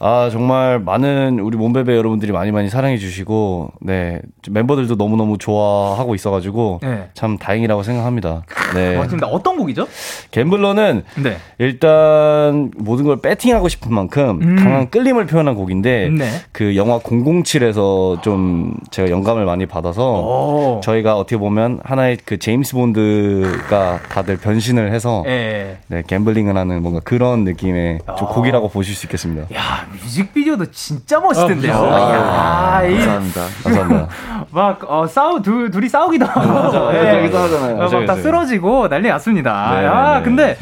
[0.00, 4.20] 아, 정말 많은 우리 몸베베 여러분들이 많이 많이 사랑해 주시고, 네.
[4.48, 7.08] 멤버들도 너무너무 좋아하고 있어가지고, 네.
[7.14, 8.44] 참 다행이라고 생각합니다.
[8.74, 8.96] 네.
[8.96, 9.26] 맞습니다.
[9.26, 9.88] 어떤 곡이죠?
[10.30, 11.38] 갬블러는 네.
[11.58, 14.56] 일단 모든 걸 배팅하고 싶은 만큼 음.
[14.56, 16.28] 강한 끌림을 표현한 곡인데, 네.
[16.52, 20.80] 그 영화 007에서 좀 제가 영감을 많이 받아서, 오.
[20.80, 25.78] 저희가 어떻게 보면 하나의 그 제임스 본드가 다들 변신을 해서 예.
[25.88, 28.30] 네, 갬블링을 하는 뭔가 그런 느낌의 좀 아.
[28.30, 29.42] 곡이라고 보실 수 있겠습니다.
[29.54, 31.74] 야, 뮤직비디오도 진짜 멋있던데요.
[31.74, 33.40] 아, 야, 이, 감사합니다.
[33.64, 34.08] 감사합니다.
[34.50, 36.94] 막, 어, 싸우, 둘, 둘이 싸우기도 하고.
[36.94, 37.18] 예.
[37.18, 37.76] 여기서 하잖아요.
[37.76, 38.16] 어, 막다.
[38.16, 39.80] 쓰러지고 난리 났습니다.
[39.80, 40.24] 네, 아, 네.
[40.24, 40.58] 근데,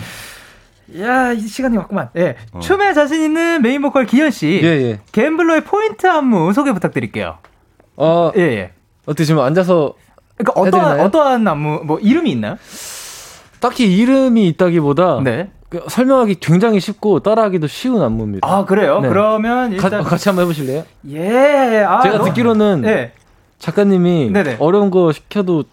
[1.00, 2.10] 야, 이 시간이 왔구만.
[2.16, 2.36] 예.
[2.60, 4.60] 춤에 자신 있는 메인 보컬 기현 씨.
[4.62, 5.00] 예, 예.
[5.12, 7.38] 갬블러의 포인트 안무 소개 부탁드릴게요.
[7.96, 8.70] 어, 예, 예.
[9.06, 9.94] 어떻게 지금 앉아서
[10.36, 11.00] 그러니까 어떠한?
[11.00, 12.56] 어떠한 안무, 뭐, 이름이 있나요?
[13.60, 15.50] 딱히 이름이 있다기보다 네.
[15.68, 18.46] 그 설명하기 굉장히 쉽고 따라하기도 쉬운 안무입니다.
[18.48, 19.00] 아, 그래요?
[19.00, 19.08] 네.
[19.08, 20.02] 그러면 가- 일단.
[20.04, 20.84] 같이 한번 해보실래요?
[21.10, 21.82] 예.
[21.82, 23.12] 아, 제가 너- 듣기로는 예.
[23.58, 24.56] 작가님이 네네.
[24.60, 25.64] 어려운 거 시켜도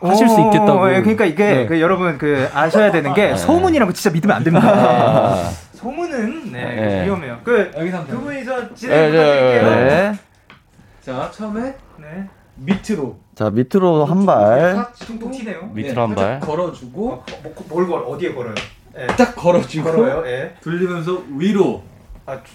[0.00, 0.88] 하실 수 오, 있겠다고.
[0.94, 1.66] 예, 그러니까 이게 네.
[1.66, 5.34] 그 여러분 그 아셔야 되는 게 소문이란 거 진짜 믿으면 안 됩니다.
[5.74, 7.04] 소문은 네, 네.
[7.04, 7.38] 위험해요.
[7.44, 9.70] 그 여기서 두 분이 저 네, 진행 네, 부탁드릴게요.
[9.70, 10.18] 네, 네.
[11.02, 12.28] 자, 처음에 네.
[12.56, 14.86] 밑으로 자, 밑으로 한 발.
[14.98, 15.70] 퉁퉁 튀네요.
[15.72, 16.40] 밑으로 한 발.
[16.40, 18.02] 걸어주고 어, 뭐, 뭘 걸?
[18.06, 18.54] 어디에 걸어요?
[18.98, 19.06] 예.
[19.16, 20.26] 딱 걸어주고 걸어요.
[20.26, 20.54] 예.
[20.62, 21.82] 돌리면서 위로
[22.26, 22.54] 아 주-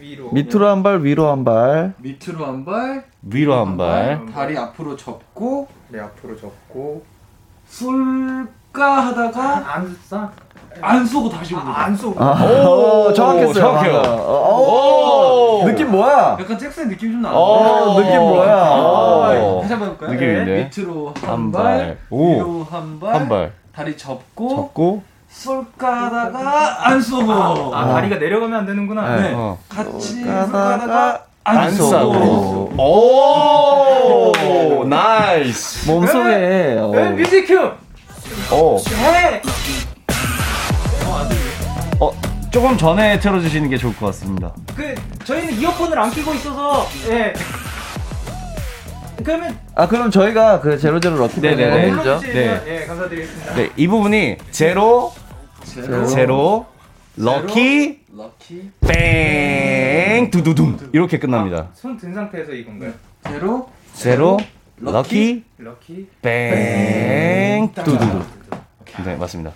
[0.00, 0.30] 위로.
[0.32, 1.92] 밑으로 한 발, 위로 한 발.
[1.98, 4.20] 밑으로 한 발, 위로 한 발.
[4.32, 7.04] 다리 앞으로 접고 네 앞으로 접고
[7.68, 10.28] 쏠까 하다가 안 쏴.
[10.80, 11.72] 안 쏘고 다시 옵니다.
[11.78, 12.22] 아, 안 쏘고.
[12.22, 13.52] 아, 오, 오, 정확했어요.
[13.54, 14.02] 정확해요.
[14.02, 14.20] 방금.
[14.20, 16.36] 어, 오, 느낌 뭐야?
[16.40, 18.70] 약간 잭슨 느낌 좀 오, 느낌 뭐야?
[18.70, 19.60] 오.
[19.60, 20.12] 다시 한번 해볼까요?
[20.12, 20.70] 느낌인데.
[20.76, 21.62] 밑으로 한 한 발.
[21.62, 22.34] 발, 오.
[22.34, 23.52] 위로 한 발, 한 발.
[23.74, 25.02] 다리 접고 접고.
[25.30, 29.16] 쏠까 하다가 안 쏘고 아, 다리가 내려가면 안 되는구나.
[29.16, 29.32] 네.
[29.34, 29.58] 어.
[29.68, 32.72] 같이 가다가 쏠까 하다가 안, 안 쏘고.
[32.76, 34.32] 오,
[34.86, 35.88] nice.
[35.90, 36.36] 몸속에.
[36.36, 36.88] 네, 어.
[37.12, 37.58] music cue.
[38.54, 38.76] 오.
[38.78, 39.40] 해.
[42.00, 42.10] 어,
[42.50, 44.52] 조금 전에 틀어주시는 게 좋을 것 같습니다.
[44.76, 47.32] 그 저희는 이어폰을 안 끼고 있어서 예.
[49.22, 51.70] 그러면 아, 그럼 저희가 그 zero zero lucky 네네네.
[51.70, 52.02] 밴드 해주죠.
[52.20, 53.54] 불러주시면 예 감사드리겠습니다.
[53.54, 55.12] 네, 이 부분이 zero,
[55.64, 56.66] zero, zero,
[57.16, 60.76] lucky, lucky bang, 두두둥.
[60.92, 61.68] 이렇게 끝납니다.
[61.74, 62.92] 손든 상태에서 이건가요?
[63.24, 64.38] zero zero,
[64.78, 66.06] lucky, lucky.
[66.22, 68.24] bang, 두두둥.
[69.04, 69.52] 네, 맞습니다.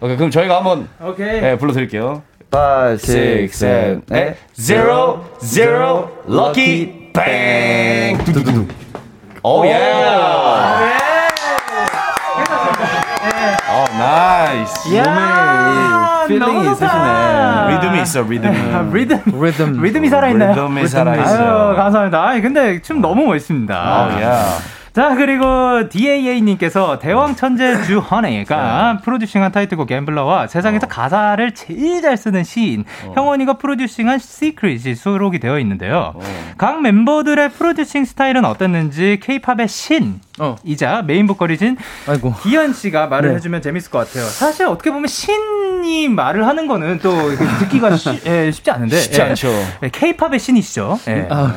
[0.00, 1.40] 오케이, 그럼 저희가 한번 오케이.
[1.40, 2.22] 네, 불러 드릴게요.
[2.52, 2.56] 5,
[2.92, 8.68] 6, 6, 7, 7, 8 zero, zero, lucky, bang, 두두둥.
[9.46, 9.74] 오, 예.
[13.68, 14.96] 어, nice.
[14.96, 17.74] 야, feeling이 너무 있으시네.
[17.74, 18.56] 리듬이 있어, 리듬이.
[18.74, 19.20] 아, 리듬.
[19.26, 20.50] 리듬 리듬이 살아있나요?
[20.52, 21.68] 리듬이 살아있어요.
[21.68, 22.26] 아유, 감사합니다.
[22.26, 23.74] 아이, 근데 춤 너무 멋있습니다.
[23.74, 24.44] 아, 야.
[24.94, 32.84] 자, 그리고 DAA님께서 대왕 천재 주헌이가 producing한 타이틀곡 갬블러와 세상에서 가사를 제일 잘 쓰는 시인
[33.12, 36.14] 형원이가 producing한 시크릿이 수록이 되어 있는데요.
[36.56, 40.56] 각 멤버들의 프로듀싱 스타일은 어땠는지 케이팝의 신 어.
[40.64, 43.36] 이자 메인 보컬이신 아이고 기현 씨가 말을 네.
[43.36, 44.24] 해주면 재밌을 것 같아요.
[44.24, 47.14] 사실 어떻게 보면 신이 말을 하는 거는 또
[47.60, 49.48] 듣기가 쉬, 예, 쉽지 않은데 쉽지 않죠.
[49.92, 50.98] 케이팝의 신이시죠.
[51.08, 51.28] 예.
[51.30, 51.54] 아,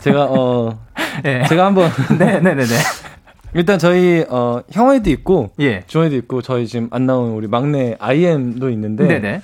[0.00, 0.78] 제가 어
[1.24, 1.44] 예.
[1.48, 2.74] 제가 한번 네, 네, 네, 네.
[3.54, 5.82] 일단 저희 어 형아이도 있고 예.
[5.86, 9.42] 주원이도 있고 저희 지금 안 나온 우리 막내 IM도 있는데 네, 네.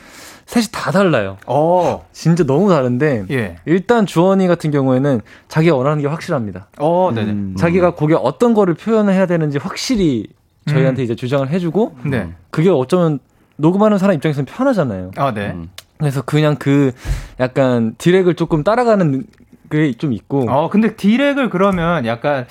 [0.49, 1.37] 셋이 다 달라요.
[1.47, 3.57] 어, 진짜 너무 다른데 예.
[3.67, 6.69] 일단 주원이 같은 경우에는 자기가 원하는 게 확실합니다.
[6.79, 7.33] 어, 네, 네.
[7.33, 7.55] 음.
[7.55, 10.27] 자기가 곡에 어떤 거를 표현을 해야 되는지 확실히
[10.67, 12.33] 저희한테 이제 주장을 해주고 네.
[12.51, 13.19] 그게 어쩌면
[13.57, 15.11] 녹음하는 사람 입장에서는 편하잖아요.
[15.17, 15.51] 아, 네.
[15.51, 15.69] 음.
[15.99, 16.93] 그래서 그냥 그
[17.41, 19.25] 약간 디렉을 조금 따라가는
[19.71, 22.47] 게좀 있고 어, 근데 디렉을 그러면 약간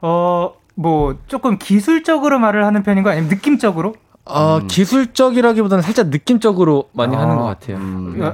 [0.00, 3.94] 어, 뭐 조금 기술적으로 말을 하는 편인가 아니면 느낌적으로?
[4.28, 7.78] 어, 기술적이라기보다는 살짝 느낌적으로 많이 아, 하는 것 같아요.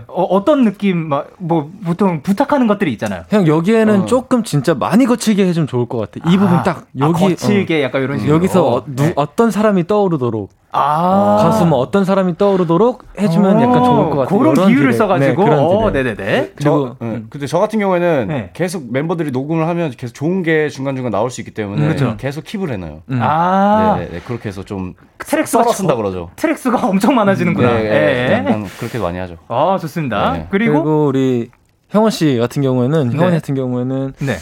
[0.09, 3.25] 어, 어떤 느낌 막뭐 보통 부탁하는 것들이 있잖아요.
[3.29, 4.07] 그냥 여기에는 어.
[4.07, 6.31] 조금 진짜 많이 거칠게 해주면 좋을 것 같아.
[6.31, 8.35] 이 부분 딱 여기 아, 거칠게 약간 이런 어, 식으로.
[8.37, 9.13] 여기서 어, 누, 네.
[9.17, 11.39] 어떤 사람이 떠오르도록 아.
[11.43, 14.39] 가수 뭐 어떤 사람이 떠오르도록 해주면 어, 약간 좋을 것 같아요.
[14.39, 14.93] 그런 비유를.
[14.95, 15.29] 써가지고.
[15.29, 15.93] 네, 그런 어, 디렉.
[15.93, 16.53] 네네 네.
[16.57, 17.23] 그리고 저, 네.
[17.29, 18.51] 근데 저 같은 경우에는 네.
[18.55, 22.17] 계속 멤버들이 녹음을 하면 계속 좋은 게 중간 중간 나올 수 있기 때문에 그렇죠.
[22.17, 23.03] 계속 킵을 해놔요.
[23.11, 23.19] 음.
[23.23, 23.97] 아.
[23.99, 24.21] 네, 네, 네.
[24.25, 26.31] 그렇게 해서 좀 트랙 썰어 수가 쓴다 그러죠.
[26.37, 27.73] 트랙 수가 엄청 많아지는구나.
[27.75, 27.89] 네, 예.
[27.91, 29.37] 네, 약간 그렇게 많이 하죠.
[29.49, 30.33] 아, 좋습니다.
[30.33, 30.47] 네.
[30.51, 31.51] 그리고, 그리고 우리
[31.91, 33.17] 형원 씨 같은 경우에는 네.
[33.17, 34.37] 형원 같은 경우에는 네.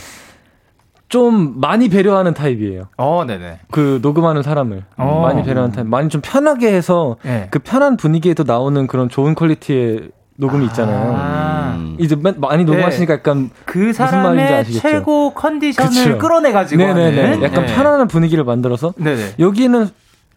[1.11, 2.85] 좀 많이 배려하는 타입이에요.
[2.97, 3.59] 어, 네네.
[3.73, 5.21] 그 녹음하는 사람을 어.
[5.23, 5.87] 많이 배려하는 타입.
[5.89, 7.49] 많이 좀 편하게 해서 네.
[7.51, 11.15] 그 편한 분위기에도 나오는 그런 좋은 quality의 녹음이 있잖아요.
[11.19, 11.75] 아.
[11.77, 11.97] 음.
[11.99, 14.81] 이제 맨- 많이 녹음하시니까 약간 그 무슨 말인지 사람의 아시겠죠?
[14.89, 16.19] 최고 컨디션을 그쵸.
[16.19, 17.75] 끌어내가지고 네네네 약간 네.
[17.75, 19.35] 편안한 분위기를 만들어서 네네.
[19.41, 19.89] 여기는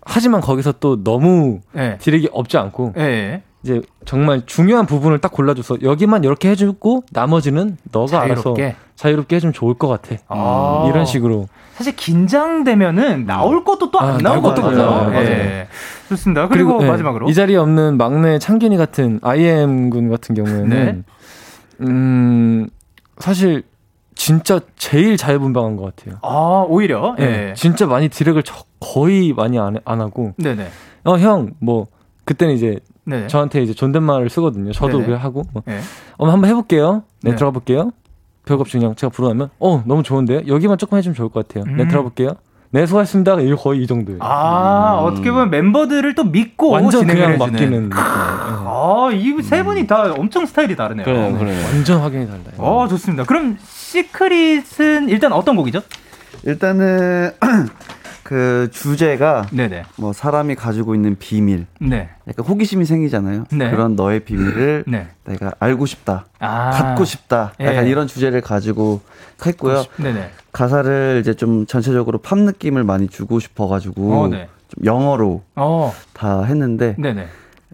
[0.05, 1.97] 하지만 거기서 또 너무 네.
[1.99, 3.43] 디렉이 없지 않고 네.
[3.63, 8.75] 이제 정말 중요한 부분을 딱 골라줘서 여기만 이렇게 해주고 나머지는 너가 알아서 자유롭게.
[8.95, 10.15] 자유롭게 해주면 좋을 것 같아.
[10.27, 10.85] 아.
[10.89, 14.83] 이런 식으로 사실 긴장되면은 나올 것도 또안 아, 나올 것도 나오거든요.
[14.83, 15.09] 없어요.
[15.11, 15.27] 맞아요.
[15.29, 15.67] 예.
[16.09, 16.47] 좋습니다.
[16.49, 21.01] 그리고, 네, 마지막으로 이 자리에 없는 막내 창균이 같은 IM 군 같은 경우에는 네.
[21.81, 22.67] 음
[23.19, 23.63] 사실
[24.15, 26.19] 진짜 제일 자유분방한 것 같아요.
[26.21, 27.25] 아 오히려 예.
[27.25, 30.67] 네, 진짜 많이 디렉을 저- 거의 많이 안, 안 하고 네네.
[31.05, 31.87] 어 형 뭐
[32.25, 33.27] 그때는 이제 네.
[33.27, 34.71] 저한테 이제 존댓말을 쓰거든요.
[34.71, 35.03] 저도.
[35.03, 35.79] 그래 하고 뭐, 네.
[36.17, 37.03] 어 한번 해볼게요.
[37.21, 37.35] 네, 네.
[37.35, 37.91] 들어가 볼게요.
[38.45, 40.41] 별거 없이 그냥 제가 부르면 어 너무 좋은데요.
[40.47, 41.65] 여기만 조금 해주면 좋을 것 같아요.
[41.75, 41.87] 네 음.
[41.87, 42.35] 들어가 볼게요.
[42.71, 43.39] 네 수고하셨습니다.
[43.41, 44.19] 이거 거의 이 정도예요.
[44.21, 47.51] 아 어떻게 보면 멤버들을 또 믿고 완전 진행을 그냥 해주는.
[47.51, 47.97] 맡기는 느낌.
[48.67, 51.05] 아이 세 분이 다 엄청 스타일이 다르네요.
[51.05, 51.63] 그래요, 그래요.
[51.65, 52.43] 완전 확연히 달라요.
[52.57, 53.25] 어 좋습니다.
[53.25, 55.81] 그럼 시크릿은 일단 어떤 곡이죠?
[56.45, 57.31] 일단은
[58.23, 59.83] 그 주제가 네네.
[59.97, 62.09] 뭐 사람이 가지고 있는 비밀, 네.
[62.27, 63.45] 약간 호기심이 생기잖아요.
[63.51, 63.69] 네.
[63.69, 65.07] 그런 너의 비밀을 네.
[65.25, 66.69] 내가 알고 싶다, 아.
[66.71, 67.89] 갖고 싶다, 약간 예.
[67.89, 69.01] 이런 주제를 가지고
[69.45, 69.83] 했고요.
[69.97, 70.29] 네네.
[70.53, 74.47] 가사를 이제 좀 전체적으로 팝 느낌을 많이 주고 싶어가지고 어, 네.
[74.69, 75.93] 좀 영어로 어.
[76.13, 77.27] 다 했는데 네네.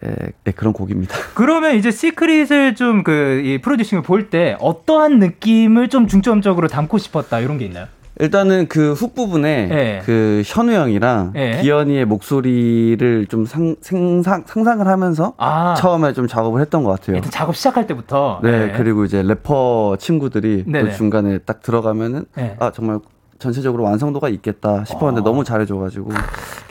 [0.06, 0.16] 예,
[0.48, 1.14] 예, 그런 곡입니다.
[1.36, 7.40] 그러면 이제 시크릿을 좀 그 이 프로듀싱을 볼 때 어떠한 느낌을 좀 중점적으로 담고 싶었다
[7.40, 7.88] 이런 게 있나요?
[8.20, 10.02] 일단은 그 훅 부분에 예.
[10.06, 11.60] 그 현우 형이랑 예.
[11.62, 15.74] 기현이의 목소리를 좀 상, 생상, 상상을 하면서 아.
[15.78, 17.16] 처음에 좀 작업을 했던 것 같아요.
[17.16, 18.42] 일단 작업 시작할 때부터.
[18.44, 20.66] 네, 그리고 이제 래퍼 친구들이.
[20.72, 22.56] 또 중간에 딱 들어가면은 네.
[22.60, 23.00] 아 정말
[23.40, 26.12] 전체적으로 완성도가 있겠다 싶었는데 너무 잘해줘가지고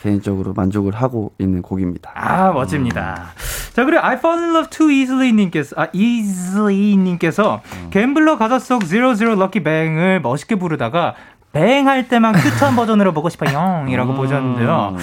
[0.02, 2.12] 개인적으로 만족을 하고 있는 곡입니다.
[2.14, 3.28] 아, 멋집니다.
[3.72, 8.84] 자, 그리고 I fall in love too easily 님께서, 아, easily 님께서 갬블러 가사 속
[8.84, 11.14] Zero Zero Lucky Bang을 멋있게 부르다가
[11.52, 13.86] 뱅할 때만 큐트한 버전으로 보고 싶어요.
[13.88, 14.96] 이라고 보셨는데요.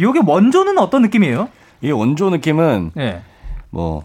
[0.00, 1.48] 요게 원조는 어떤 느낌이에요?
[1.82, 3.22] 이 원조 느낌은 네.
[3.70, 4.04] 뭐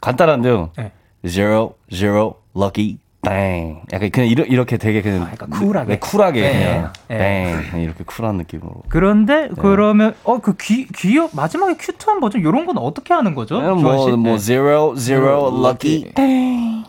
[0.00, 0.70] 간단한데요.
[0.76, 0.92] 네.
[1.26, 3.80] zero zero lucky bang.
[3.92, 5.88] 약간 그냥 이러, 이렇게 되게 그냥 약간 쿨하게.
[5.94, 6.52] 네, 쿨하게 네.
[6.52, 7.16] 그냥 네.
[7.18, 8.82] bang 그냥 이렇게 쿨한 느낌으로.
[8.88, 13.60] 그런데 그러면 어 그 귀 귀여 마지막에 큐트한 버전 요런 건 어떻게 하는 거죠?
[13.60, 13.82] 씨?
[13.82, 14.38] 뭐, 뭐 네.
[14.38, 16.84] zero zero lucky bang.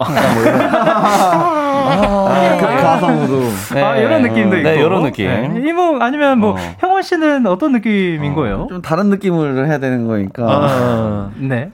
[2.59, 3.43] 그 가성으로
[3.85, 4.69] 아, 이런 느낌도 있고.
[4.69, 5.27] 네, 이런 느낌.
[5.27, 5.69] 네.
[5.69, 6.57] 이뭐 아니면 뭐 어.
[6.79, 8.67] 형원 씨는 어떤 느낌인 거예요?
[8.69, 11.69] 좀 다른 느낌을 해야 되는 거니까 아, 네.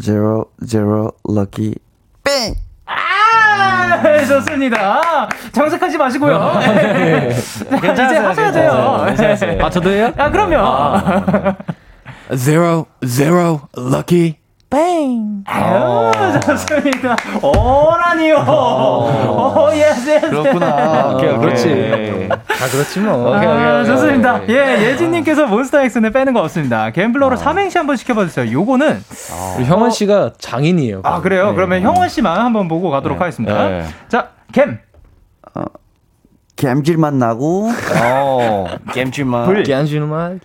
[0.00, 1.74] zero zero lucky
[2.24, 2.54] 뺑
[3.64, 5.28] 아, 좋습니다.
[5.52, 6.54] 정색하지 마시고요.
[6.60, 7.30] 네.
[7.94, 9.02] 자, 이제 하셔야 돼요.
[9.06, 9.64] 괜찮았어요.
[9.64, 10.12] 아 저도 해요?
[10.16, 11.54] 아, 그럼요.
[12.36, 14.43] Zero, zero, lucky.
[15.46, 16.10] 아유,
[16.40, 17.16] 좋습니다.
[17.42, 18.36] 오라니요.
[18.48, 20.30] 오, yes, yes.
[20.30, 21.14] 그렇구나.
[21.14, 21.38] 오케이, 오케이.
[21.38, 22.28] 그렇지.
[22.28, 23.28] 다 그렇지 뭐.
[23.36, 23.86] 오케이, 오케이, 아, 오케이.
[23.86, 24.48] 좋습니다.
[24.48, 26.90] 예, 예진님께서 몬스타엑스는 빼는 거 없습니다.
[26.90, 28.50] 갬블러로 삼행시 한번 시켜봐 주세요.
[28.52, 29.02] 요거는
[29.56, 31.00] 우리 형원 씨가 장인이에요.
[31.04, 31.50] 아 그래요.
[31.50, 31.54] 네.
[31.54, 33.68] 그러면 형원 씨만 한번 보고 가도록 하겠습니다.
[33.68, 33.84] 네.
[34.08, 34.80] 자, 갬.
[36.56, 37.68] 갬질만 나고
[38.02, 39.46] 어, 겜질만.
[39.46, 39.64] 블.
[39.72, 40.40] 안 주는 말.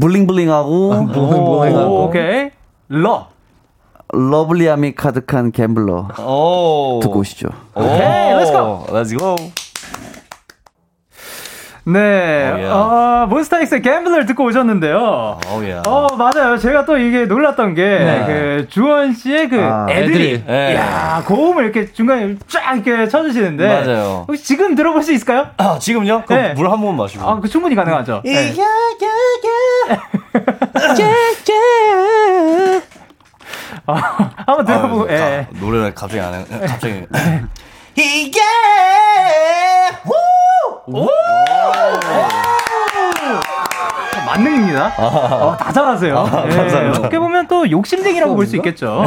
[0.00, 2.50] bling bling하고 오, 오케이.
[2.88, 3.31] 러.
[4.12, 7.00] lovely함이 가득한 갬블러 오.
[7.02, 7.48] 듣고 오시죠.
[7.74, 8.84] 오케이, let's go.
[8.88, 9.36] Let's go.
[11.84, 11.98] 네.
[11.98, 12.64] 어, 예.
[12.66, 15.40] 어, 몬스타엑스의 갬블러를 듣고 오셨는데요.
[15.52, 15.82] 오, 야.
[15.86, 16.56] 어, 맞아요.
[16.56, 18.24] 제가 또 이게 놀랐던 게, 네.
[18.26, 20.44] 그, 주헌 씨의 그, 아, 애드립, 애드립.
[20.46, 20.76] 네.
[20.76, 23.66] 야 고음을 이렇게 중간에 쫙 이렇게 쳐주시는데.
[23.66, 24.24] 맞아요.
[24.28, 25.48] 혹시 지금 들어볼 수 있을까요?
[25.56, 26.22] 아, 지금요?
[26.26, 26.54] 그럼 네.
[26.54, 27.28] 물한 모금 마시고.
[27.28, 28.22] 아, 그 충분히 가능하죠.
[28.24, 28.54] 네.
[33.86, 33.94] 아,
[34.46, 35.46] 한번 들어보고, 아, 예.
[35.50, 36.44] 가- 노래를 갑자기 안 해.
[36.66, 37.06] 갑자기.
[37.96, 38.40] 이게
[44.36, 44.92] 만능입니다.
[44.98, 46.30] 어, 다 잘하세요.
[46.50, 49.04] 예, 어떻게 보면 또 욕심쟁이라고 볼 수 있겠죠.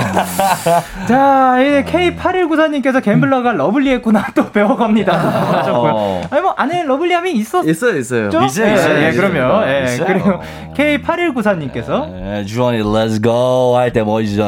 [1.08, 5.14] 자, 이 K8194님께서 갬블러가 lovely했구나 또 배워갑니다.
[5.14, 5.92] 하셨고요.
[5.94, 6.22] 어.
[6.30, 7.70] 아니, 뭐, 안에 lovely함이 있었죠?
[7.70, 8.28] 있어요, 있어요.
[8.30, 9.30] 있어요, 예, 있어요, 예, 있어요.
[9.30, 9.68] 그럼요.
[9.68, 10.06] 예, 있어요.
[10.08, 10.40] 그리고
[10.76, 14.44] K8194님께서 네, 주원이 Let's go 할 때 멋이죠.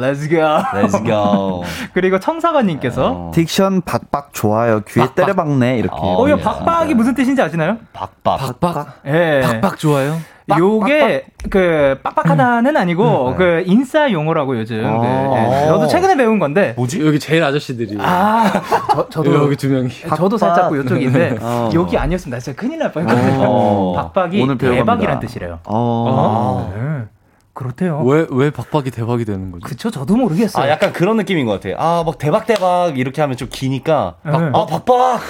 [0.00, 0.40] Let's go.
[0.72, 1.62] Let's go.
[1.94, 4.80] 그리고 청사관님께서 딕션 박박 좋아요.
[4.88, 5.94] 귀에 때려 박네 이렇게.
[5.96, 6.36] 어, 어, 이 예.
[6.36, 7.78] 박박이 무슨 뜻인지 아시나요?
[7.92, 8.38] 박박.
[8.60, 9.00] 박박.
[9.06, 9.40] 예.
[9.44, 10.09] 박박 좋아요.
[10.58, 14.82] 요게 그 빡빡하다는 아니고 그 인싸 용어라고 요즘.
[15.00, 15.66] 그, 예.
[15.66, 16.74] 저도 최근에 배운 건데.
[16.76, 17.04] 뭐지?
[17.06, 17.96] 여기 제일 아저씨들이.
[18.00, 18.50] 아,
[18.92, 19.88] 저, 저도 여기 두 명이.
[20.16, 21.70] 저도 살짝 그 요쪽인데 어.
[21.74, 23.44] 여기 아니었으면 나 진짜 큰일 날 뻔했거든요.
[23.46, 23.92] 어.
[23.96, 24.58] 박박이 오늘.
[24.58, 25.58] 대박이란 뜻이래요.
[25.64, 26.72] 어.
[26.74, 27.04] 네.
[27.52, 28.00] 그렇대요.
[28.04, 29.64] 왜, 왜 박박이 대박이 되는 거지?
[29.64, 30.64] 그쵸, 저도 모르겠어요.
[30.64, 31.74] 아, 약간 그런 느낌인 것 같아.
[31.78, 34.14] 아, 막 대박대박 이렇게 하면 좀 기니까.
[34.24, 34.32] 네.
[34.32, 35.20] 아, 박박!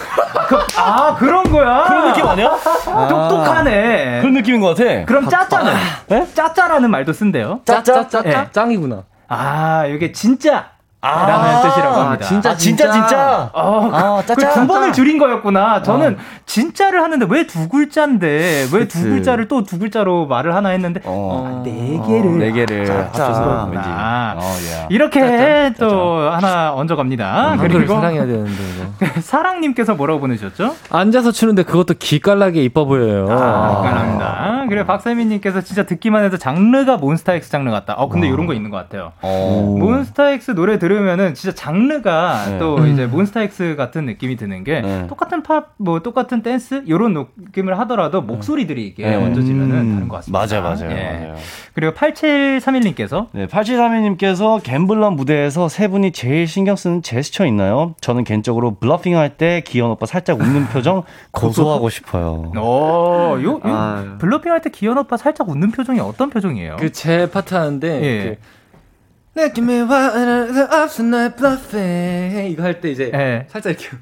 [0.76, 1.84] 아, 그런 거야?
[1.84, 2.50] 그런 느낌 아니야?
[3.08, 4.20] 똑똑하네.
[4.20, 5.04] 그런 느낌인 것 같아.
[5.06, 5.72] 그럼 짜짜는?
[6.34, 7.60] 짜짜라는 말도 쓴대요.
[7.64, 8.06] 짜짜?
[8.08, 8.48] 짜, 예.
[8.52, 9.04] 짱이구나.
[9.28, 10.72] 아, 이게 진짜.
[11.02, 12.24] 아, 라는 뜻이라고 합니다.
[12.26, 13.50] 진짜, 진짜, 진짜.
[13.54, 14.48] 어, 아, 짜짜.
[14.48, 15.82] 그두 번을 줄인 거였구나.
[15.82, 19.00] 저는 진짜를 하는데 왜 두 글자인데 왜 두.
[19.02, 21.62] 글자를 또 두 글자로 말을 하나 했는데 어.
[21.64, 23.66] 네 개를 네 개를 짜짜.
[23.70, 23.88] 왠지.
[23.88, 24.86] 어, 야.
[24.90, 27.50] 이렇게 또 하나 얹어갑니다.
[27.52, 29.06] 한글을 그리고 사랑해야 되는데 이거.
[29.20, 30.74] 사랑님께서 뭐라고 보내주셨죠?
[30.90, 33.26] 앉아서 추는데 그것도 기깔나게 이뻐 보여요.
[33.30, 34.64] 아, 감사합니다.
[34.68, 37.94] 그리고 박세민님께서 진짜 듣기만 해도 장르가 몬스타엑스 장르 같다.
[37.94, 39.12] 어, 근데 이런 거 있는 것 같아요.
[39.22, 39.76] 어.
[39.78, 42.58] 몬스타엑스 노래 들 으면은 진짜 장르가 네.
[42.58, 45.06] 또 이제 몬스타엑스 같은 느낌이 드는 게 네.
[45.08, 49.14] 똑같은 팝, 뭐 똑같은 댄스 이런 느낌을 하더라도 목소리들이 이게 네.
[49.16, 50.46] 얹어지면은 음, 다른 것 같습니다.
[50.46, 51.18] 맞아요, 맞아요, 예.
[51.18, 51.34] 맞아요.
[51.74, 57.94] 그리고 8731님께서 네, 8732님께서 Gambler 무대에서 세 분이 제일 신경 쓰는 제스처 있나요?
[58.00, 62.50] 저는 개인적으로 bluffing 할 때 기현 오빠 살짝 웃는 표정 고소하고 싶어요.
[62.56, 64.18] 어, 요, 요 아유.
[64.18, 66.76] bluffing 할 때 기현 오빠 살짝 웃는 표정이 어떤 표정이에요?
[66.76, 68.24] 그 제 파트 하는데 예.
[68.24, 68.36] 그
[69.34, 70.10] 느낌이 와
[70.82, 73.46] 없어 날 bluffing 이거 할 때 이제 예.
[73.48, 73.96] 살짝 이렇게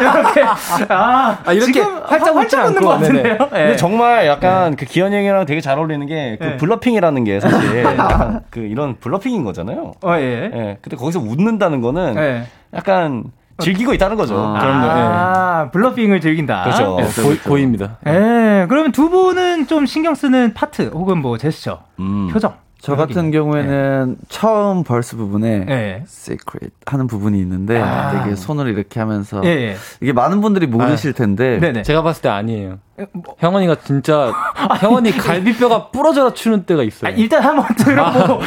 [0.00, 0.42] 이렇게
[0.88, 3.32] 아, 아, 이렇게 활짝 웃지 활짝 웃는 않고, 것 같은데요?
[3.34, 3.36] 예.
[3.38, 6.56] 근데 정말 약간 그 기현 형이랑 되게 잘 어울리는 게그 네.
[6.56, 9.92] bluffing이라는 게 사실 약간 그 이런 bluffing인 거잖아요.
[10.02, 10.50] 어, 예.
[10.52, 10.78] 예.
[10.82, 12.46] 근데 거기서 웃는다는 거는 예.
[12.74, 13.24] 약간
[13.58, 14.36] 즐기고 있다는 거죠.
[14.36, 14.58] 아.
[14.58, 14.86] 그럼요.
[14.86, 14.90] 예.
[14.90, 16.64] 아, bluffing을 즐긴다.
[16.64, 16.96] 그렇죠.
[17.22, 17.98] 고, 고입니다.
[18.08, 22.28] 예, 그러면 두 분은 좀 신경 쓰는 파트 혹은 뭐 제스처, 음.
[22.32, 22.54] 표정.
[22.82, 26.02] 저 같은 경우에는 처음 verse 부분에 예.
[26.06, 28.22] secret 하는 부분이 있는데 아.
[28.24, 29.76] 되게 손을 이렇게 하면서 예, 예.
[30.00, 31.82] 이게 많은 분들이 모르실 텐데 네네.
[31.82, 32.78] 제가 봤을 때 아니에요.
[33.12, 34.32] 뭐- 형원이가 진짜
[34.80, 37.10] 형원이 갈비뼈가 부러져라 추는 때가 있어요.
[37.10, 38.42] 아, 일단 한번 들어보고.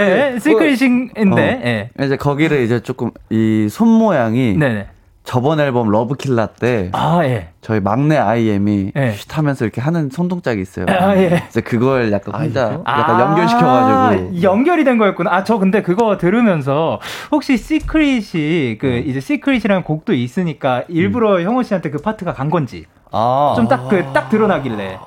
[0.00, 2.04] 예, 예, 시크릿인데, 어.
[2.04, 4.56] 이제 거기를 이제 조금 이 손 모양이 예.
[4.58, 4.86] 네네.
[5.26, 7.48] 저번 앨범 러브킬라 때 아, 예.
[7.60, 9.12] 저희 막내 IM이 예.
[9.12, 10.86] 쉿 하면서 이렇게 하는 손동작이 있어요.
[10.88, 11.42] 아, 예.
[11.48, 12.84] 이제 그걸 약간 혼자 이거?
[12.86, 15.34] 약간 아, 연결시켜가지고 연결이 된 거였구나.
[15.34, 17.00] 아, 저 근데 그거 들으면서
[17.32, 23.54] 혹시 secret이 그 이제 Secret이라는 곡도 있으니까 일부러 형원 씨한테 그 파트가 간 건지 아.
[23.56, 24.98] 좀딱그 딱 드러나길래.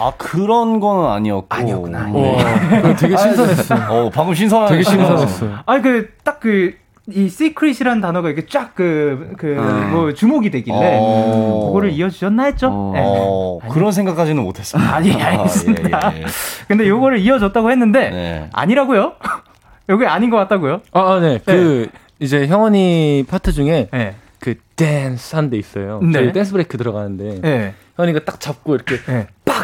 [0.00, 1.46] 아, 그런 거는 아니었고.
[1.50, 2.10] 아니었구나.
[2.10, 3.74] 와, 그거 되게 신선했어.
[3.90, 4.68] 어, 방금 신선한.
[4.70, 5.46] 되게 신선했어.
[5.66, 6.74] 아니 그딱그
[7.12, 11.64] 이 secret이라는 단어가 이렇게 쫙 그 그뭐 주목이 되길래 어.
[11.66, 12.68] 그거를 이어주셨나 했죠.
[12.70, 12.92] 어.
[12.96, 13.00] 예.
[13.02, 14.94] 어, 그런 생각까지는 못했습니다.
[14.94, 16.12] 아니 아, 알겠습니다.
[16.14, 16.26] 예, 예, 예.
[16.68, 18.50] 근데 요거를 이어줬다고 했는데 네.
[18.52, 19.14] 아니라고요?
[19.88, 20.80] 여기 아닌 것 같다고요?
[20.92, 21.40] 아, 아, 네.
[21.44, 21.88] 그
[22.20, 24.14] 이제 형원이 파트 중에 예.
[24.38, 26.00] 그 댄스 한 데 있어요.
[26.02, 26.12] 네.
[26.12, 27.74] 저희 dance break 들어가는데 예.
[27.96, 28.94] 형원이가 딱 잡고 이렇게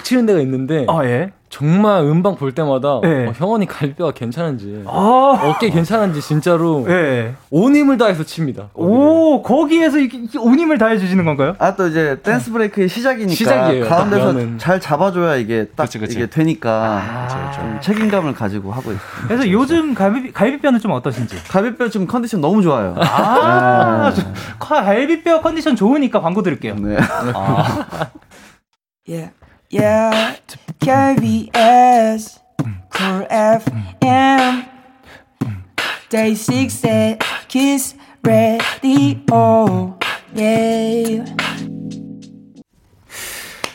[0.07, 1.33] 치는 데가 있는데 아 예.
[1.49, 3.27] 정말 음방 볼 때마다 네.
[3.29, 5.39] 어, 형원이 갈비뼈가 괜찮은지 아.
[5.43, 7.35] 어깨 괜찮은지 진짜로 예.
[7.51, 8.69] 온 힘을 다해서 칩니다.
[8.75, 11.55] 오 거기에서 이렇게 이렇게 온 힘을 다해 주시는 건가요?
[11.59, 13.89] 아 또 이제 dance break의 시작이니까 시작이에요.
[13.89, 14.59] 가운데서 그러면.
[14.59, 16.17] 잘 잡아줘야 이게 딱 그치, 그치.
[16.17, 16.71] 이게 되니까
[17.03, 17.51] 아.
[17.53, 19.01] 좀 책임감을 가지고 하고 있어요.
[19.27, 21.37] 그래서 요즘 갈비 갈비뼈는 좀 어떠신지?
[21.49, 22.95] 가비뼈 지금 컨디션 너무 좋아요.
[22.99, 24.23] 아, 네.
[24.23, 26.75] 저- 갈비뼈 컨디션 좋으니까 광고 드릴게요.
[26.77, 26.97] 네.
[29.09, 29.31] Yeah,
[29.77, 30.37] yeah.
[30.81, 32.41] KBS,
[32.91, 34.65] Cool FM,
[36.09, 39.99] Day 6 at Kiss Radio.
[40.35, 41.25] Yeah.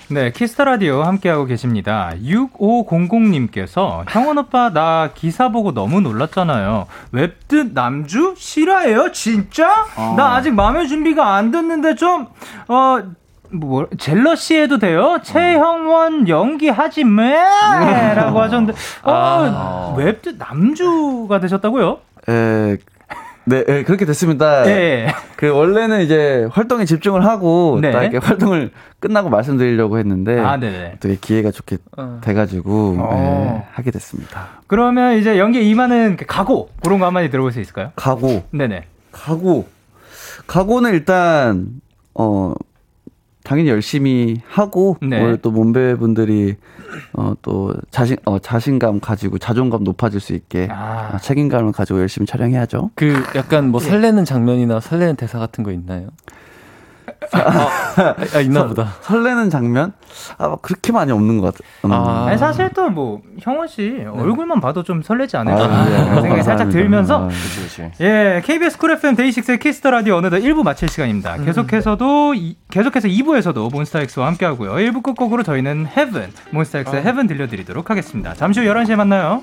[0.10, 2.12] 네, 키스 더 라디오 함께하고 계십니다.
[2.22, 6.88] 6500님께서 형원 오빠 나 기사 보고 너무 놀랐잖아요.
[7.14, 9.14] 웹툰 남주 실화예요?
[9.14, 9.86] 진짜?
[10.18, 12.28] 나 아직 마음의 준비가 안 됐는데 좀
[12.68, 13.21] 어.
[13.52, 15.20] 뭐 jealousy해도 돼요?
[15.24, 22.00] 최형원 연기하지 매라고 하셨는데 어, 웹툰 남주가 되셨다고요?
[22.30, 22.78] 에,
[23.44, 24.68] 네, 예, 그렇게 됐습니다.
[24.68, 25.08] 예.
[25.36, 27.92] 그 원래는 이제 활동에 집중을 하고 네.
[27.92, 30.98] 딱 이렇게 활동을 끝나고 말씀드리려고 했는데 아, 네네.
[31.00, 31.78] 되게 기회가 좋게
[32.22, 33.64] 돼가지고 어.
[33.64, 34.48] 예, 하게 됐습니다.
[34.68, 37.92] 그러면 이제 연기에 임하는 그 각오 그런 거 한마디 들어볼 수 있을까요?
[37.96, 38.86] 각오, 네네.
[39.12, 39.66] 각오,
[40.46, 41.68] 각오는 일단
[42.14, 42.54] 어
[43.52, 45.22] 당연히 열심히 하고 네.
[45.22, 46.56] 오늘 또 몸베 분들이
[47.12, 51.12] 어 또 자신 어 자신감 가지고 자존감 높아질 수 있게 아.
[51.14, 52.92] 어, 책임감을 가지고 열심히 촬영해야죠.
[52.96, 56.08] 그 약간 뭐 설레는 장면이나 설레는 대사 같은 거 있나요?
[57.34, 58.96] 아, 아, 있나 보다.
[59.02, 59.94] 설레는 장면
[60.38, 61.70] 아 그렇게 많이 없는 것 같아요.
[61.86, 61.92] 음.
[61.92, 62.26] 아.
[62.28, 66.22] 아니 사실 또 뭐 형원 씨 얼굴만 봐도 좀 설레지 않을까 아, 네.
[66.22, 66.70] 생각이 살짝.
[66.70, 68.04] 들면서 아, 그치, 그치.
[68.04, 71.38] 예 KBS 쿨 FM 데이식스의 키스 더 라디오 어느덧 1부 마칠 시간입니다.
[71.38, 74.74] 계속해서도 이- 계속해서 2부에서도 몬스타엑스와 함께 하고요.
[74.74, 78.34] 1부 끝곡으로 저희는 Heaven 몬스타엑스의 Heaven 들려드리도록 하겠습니다.
[78.34, 79.42] 잠시 후 11시에 만나요.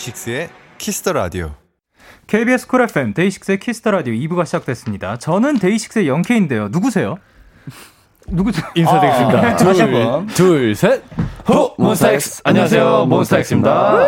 [0.00, 1.52] 데이식스의 키스 더 라디오.
[2.26, 5.18] KBS 쿨 FM 데이식스의 키스 더 라디오 2부가 시작됐습니다.
[5.18, 6.68] 저는 데이식스의 영케인데요.
[6.68, 7.18] 누구세요?
[8.26, 8.62] 누구죠?
[8.74, 9.42] 인사드리겠습니다.
[9.42, 10.26] 한 번.
[10.28, 11.02] 둘, 셋.
[11.48, 12.42] 호, 몬스타엑스.
[12.44, 14.06] 안녕하세요, 몬스타엑스입니다.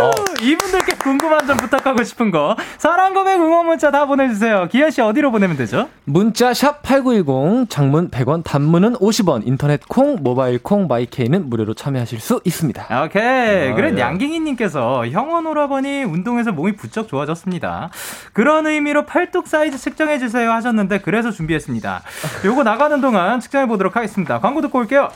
[0.00, 0.10] 어,
[0.40, 4.68] 이분들께 궁금한 점 부탁하고 싶은 거 사랑 고백 응원 문자 다 보내주세요.
[4.70, 5.88] 기현 씨 어디로 보내면 되죠?
[6.04, 12.40] 문자 샵 8910, 장문 100원, 단문은 50원, 인터넷 콩, 모바일 콩, 마이케이는 무료로 참여하실 수
[12.44, 13.04] 있습니다.
[13.04, 13.74] 오케이.
[13.74, 13.98] 그래 예.
[14.00, 17.90] 양갱이님께서 형원 오라버니 운동해서 몸이 부쩍 좋아졌습니다.
[18.32, 22.02] 그런 의미로 팔뚝 사이즈 측정해 주세요 하셨는데 그래서 준비했습니다.
[22.44, 24.40] 요거 나가는 동안 측정해 보도록 하겠습니다.
[24.40, 25.10] 광고 듣고 올게요.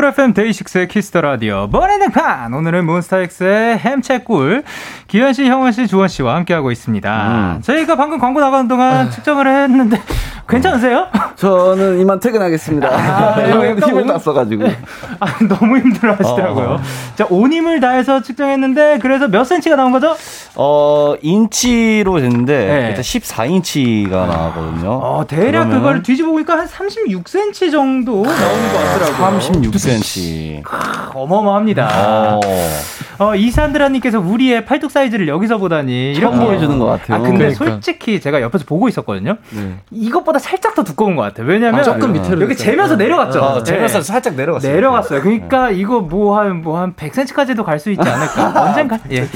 [0.00, 1.68] 쿨 FM 데이식스의 키스 더 라디오.
[1.68, 2.54] 본인등판!
[2.54, 4.62] 오늘은 몬스타엑스의 햄채꿀
[5.08, 7.58] 기현 씨, 형원 씨, 주헌 씨와 함께하고 있습니다.
[7.60, 10.00] 저희가 방금 광고 나가는 동안 측정을 했는데
[10.50, 11.06] 괜찮으세요?
[11.36, 12.88] 저는 이만 퇴근하겠습니다.
[12.88, 13.34] 아,
[13.86, 14.66] 힘을 다 써가지고.
[15.20, 16.80] 아, 너무 힘들어 하시더라고요.
[17.16, 20.14] 자, 온 힘을 다해서 측정했는데 그래서 몇 센치가 나온 거죠?
[20.56, 22.88] 어, 인치로 됐는데, 네.
[22.88, 24.90] 일단 14인치가 나거든요.
[24.92, 29.38] 어, 대략 그러면은 그걸 뒤집어 보니까 한 36cm 정도 나오는 것 같더라고요.
[29.38, 30.62] 36cm.
[31.14, 31.88] 어마어마합니다.
[32.36, 32.40] 어.
[33.20, 37.18] 어, 이산드라님께서 우리의 팔뚝 사이즈를 여기서 보다니 이렇게 처음 보여주는 것 같아요.
[37.18, 37.64] 아, 근데 그러니까.
[37.64, 39.36] 솔직히 제가 옆에서 보고 있었거든요.
[39.50, 39.76] 네.
[39.90, 41.46] 이것보다 살짝 더 두꺼운 것 같아요.
[41.46, 42.56] 왜냐면 조금 밑으로 여기.
[42.56, 43.40] 재면서 내려갔죠.
[43.40, 44.04] 어, 재면서 네.
[44.04, 44.72] 살짝 내려갔어요.
[44.72, 45.20] 내려갔어요.
[45.20, 48.62] 그러니까 이거 뭐 한 뭐한 100cm까지도 갈 수 있지 않을까?
[48.68, 48.98] 언젠가.
[49.12, 49.26] 예.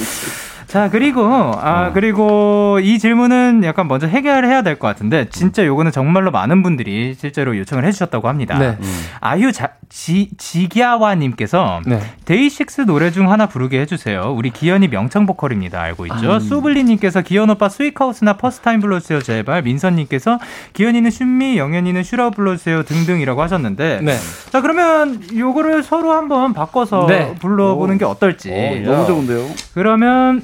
[0.67, 6.31] 자, 그리고, 아, 그리고 이 질문은 약간 먼저 해결해야 될 것 같은데, 진짜 요거는 정말로
[6.31, 8.59] 많은 분들이 실제로 요청을 해주셨다고 합니다.
[8.59, 8.77] 네.
[9.21, 12.01] 아유, 자, 지, 지기아와님께서 네.
[12.25, 14.35] 데이식스 노래 중 하나 부르게 해주세요.
[14.37, 15.81] 우리 기현이 명창 보컬입니다.
[15.81, 16.41] 알고 있죠?
[16.41, 19.21] 수블리님께서 기현 오빠 Sweet Chaos나 First Time 불러주세요.
[19.23, 19.63] 제발.
[19.63, 20.39] 민선님께서
[20.73, 22.83] 기현이는 Shoot Me, 영현이는 Shoot Out 불러주세요.
[22.83, 24.01] 등등이라고 하셨는데.
[24.03, 24.17] 네.
[24.51, 27.35] 자, 그러면 요거를 서로 한번 바꿔서 네.
[27.39, 28.51] 불러보는 게 어떨지.
[28.51, 29.47] 오, 너무 좋은데요?
[29.75, 30.43] 그러면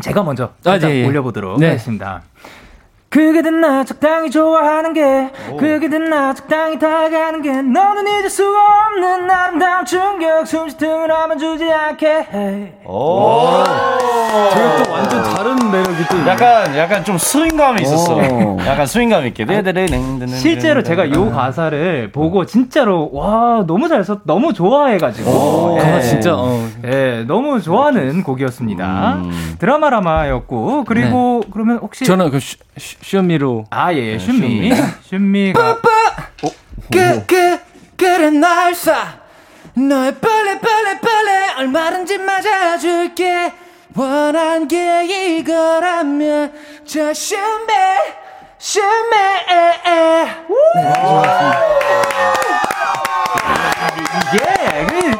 [0.00, 1.06] 제가 먼저 아, 예.
[1.06, 1.68] 올려보도록 네.
[1.68, 2.22] 하겠습니다.
[3.14, 9.84] 그게든 나 적당히 좋아하는 게 그게든 나 적당히 다가가는 게 너는 잊을 수 없는 아름다운
[9.84, 12.72] 충격 숨쉬틈을 하면 주지 않게 해.
[12.84, 13.64] 오.
[14.52, 16.30] 저게 또 완전 다른 매력이 또 있네.
[16.30, 18.14] 약간, 약간 좀 스윙감이 있었어.
[18.14, 18.56] 오.
[18.64, 19.44] 약간 스윙감 있게.
[20.36, 25.84] 실제로 제가 요 가사를 보고 진짜로 와 너무 잘 썼, 너무 좋아해가지고 예.
[25.84, 26.36] 아, 진짜.
[26.36, 26.64] 어.
[26.84, 29.14] 예, 너무 좋아하는 곡이었습니다.
[29.24, 29.56] 음.
[29.58, 34.72] 드라마라마였고 그리고 그러면 혹시 저는 그 슈- 슈- 슈미로 아, 예, 예, 슌미.
[35.10, 35.80] 슌미가.
[36.92, 37.58] 그, 그,
[37.96, 39.20] 그래 날싸
[39.74, 41.54] 너의 빨래 빨래 빨래.
[41.58, 43.52] 얼마든지 맞아줄게.
[43.94, 46.52] 원한 게 이거라면.
[46.86, 47.72] 저 슌미
[48.58, 49.16] 슌미
[54.32, 55.18] 이게, 그,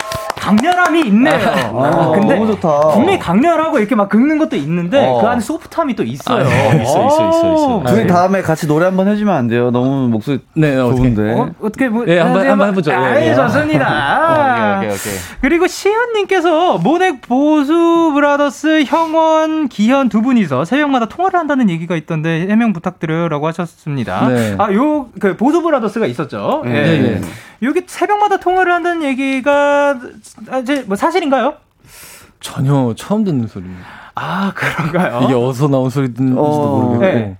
[0.56, 1.34] 강렬함이 있네요.
[1.74, 2.88] 아, 근데 너무 좋다.
[2.94, 5.20] 분명히 강렬하고 이렇게 막 긁는 것도 있는데 어.
[5.20, 6.44] 그 안에 소프트함이 또 있어요.
[6.44, 7.76] 아, 있어, 있어, 있어, 있어.
[7.76, 7.84] 오.
[7.86, 9.70] 둘이 다음에 같이 노래 한번 해주면 안 돼요?
[9.70, 10.96] 너무 목소리 네, 어떻게.
[11.14, 11.32] 좋은데.
[11.34, 12.92] 어, 어떻게 뭐 예, 한번- 아, 한번 해보죠.
[12.92, 13.34] 아, 예, 예.
[13.34, 14.76] 좋습니다.
[14.80, 15.12] 오케이, 오케이, 오케이.
[15.40, 22.72] 그리고 시현님께서 모넥 보수 브라더스 형원 기현 두 분이서 새벽마다 통화를 한다는 얘기가 있던데 해명
[22.72, 24.28] 부탁드려요라고 하셨습니다.
[24.28, 24.54] 네.
[24.58, 26.62] 아요 그 보수 브라더스가 있었죠.
[26.66, 26.70] 예.
[26.70, 27.20] 네, 네.
[27.62, 29.96] 여기 새벽마다 통화를 한다는 얘기가
[30.48, 31.54] 아, 이제 뭐 사실인가요?
[32.40, 33.86] 전혀 처음 듣는 소리입니다.
[34.14, 35.20] 아 그런가요?
[35.24, 37.18] 이게 어디서 나온 소리인지도 어, 모르겠고.
[37.18, 37.36] 네.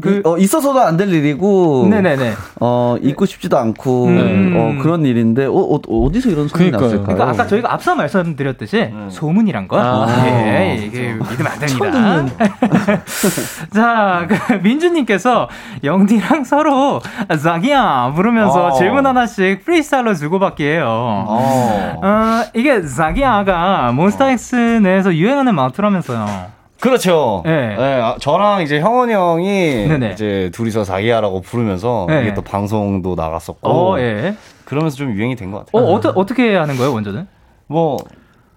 [0.00, 1.86] 그 어, 있어서도 안 될 일이고.
[1.90, 2.32] 네네네.
[2.60, 4.06] 어, 잊고 싶지도 않고.
[4.06, 4.54] 음.
[4.56, 6.82] 어, 그런 일인데, 어, 어, 어디서 이런 소리 그러니까요.
[6.82, 7.16] 났을까요?
[7.16, 10.06] 그러니까 아까 저희가 앞서 말씀드렸듯이 소문이란 건 아.
[10.26, 12.24] 예, 이게 믿으면 안 됩니다.
[13.72, 15.48] 자, 그 민주님께서
[15.84, 17.00] 영디랑 서로
[17.42, 18.72] 자기야 부르면서 어.
[18.72, 20.84] 질문 하나씩 프리스타일로 주고받기예요.
[20.86, 22.00] 어.
[22.02, 26.57] 어, 이게 자기야가 몬스타엑스 내에서 유행하는 말투라면서요.
[26.80, 27.42] 그렇죠.
[27.44, 27.76] 네.
[27.76, 30.12] 네, 아, 저랑 이제 형원이 형이 네네.
[30.12, 32.22] 이제 둘이서 자기야라고 부르면서 네.
[32.22, 34.36] 이게 또 방송도 나갔었고 어, 예.
[34.64, 35.92] 그러면서 좀 유행이 된것 어, 같아요.
[35.92, 37.26] 어떠, 어떻게 하는 거예요, 원조는?
[37.66, 37.96] 뭐,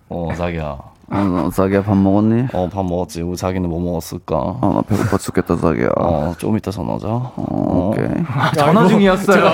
[0.09, 0.90] 어, 자기야.
[1.13, 2.47] 어, 너 자기야 밥 먹었니?
[2.53, 3.21] 어, 밥 먹었지.
[3.21, 4.35] 우리 자기는 뭐 먹었을까?
[4.37, 5.89] 어, 나 배고파 죽겠다 자기야.
[5.97, 7.07] 어, 좀 이따 전화자.
[7.07, 8.07] 어, 오케이.
[8.55, 9.45] 전화 중이었어요.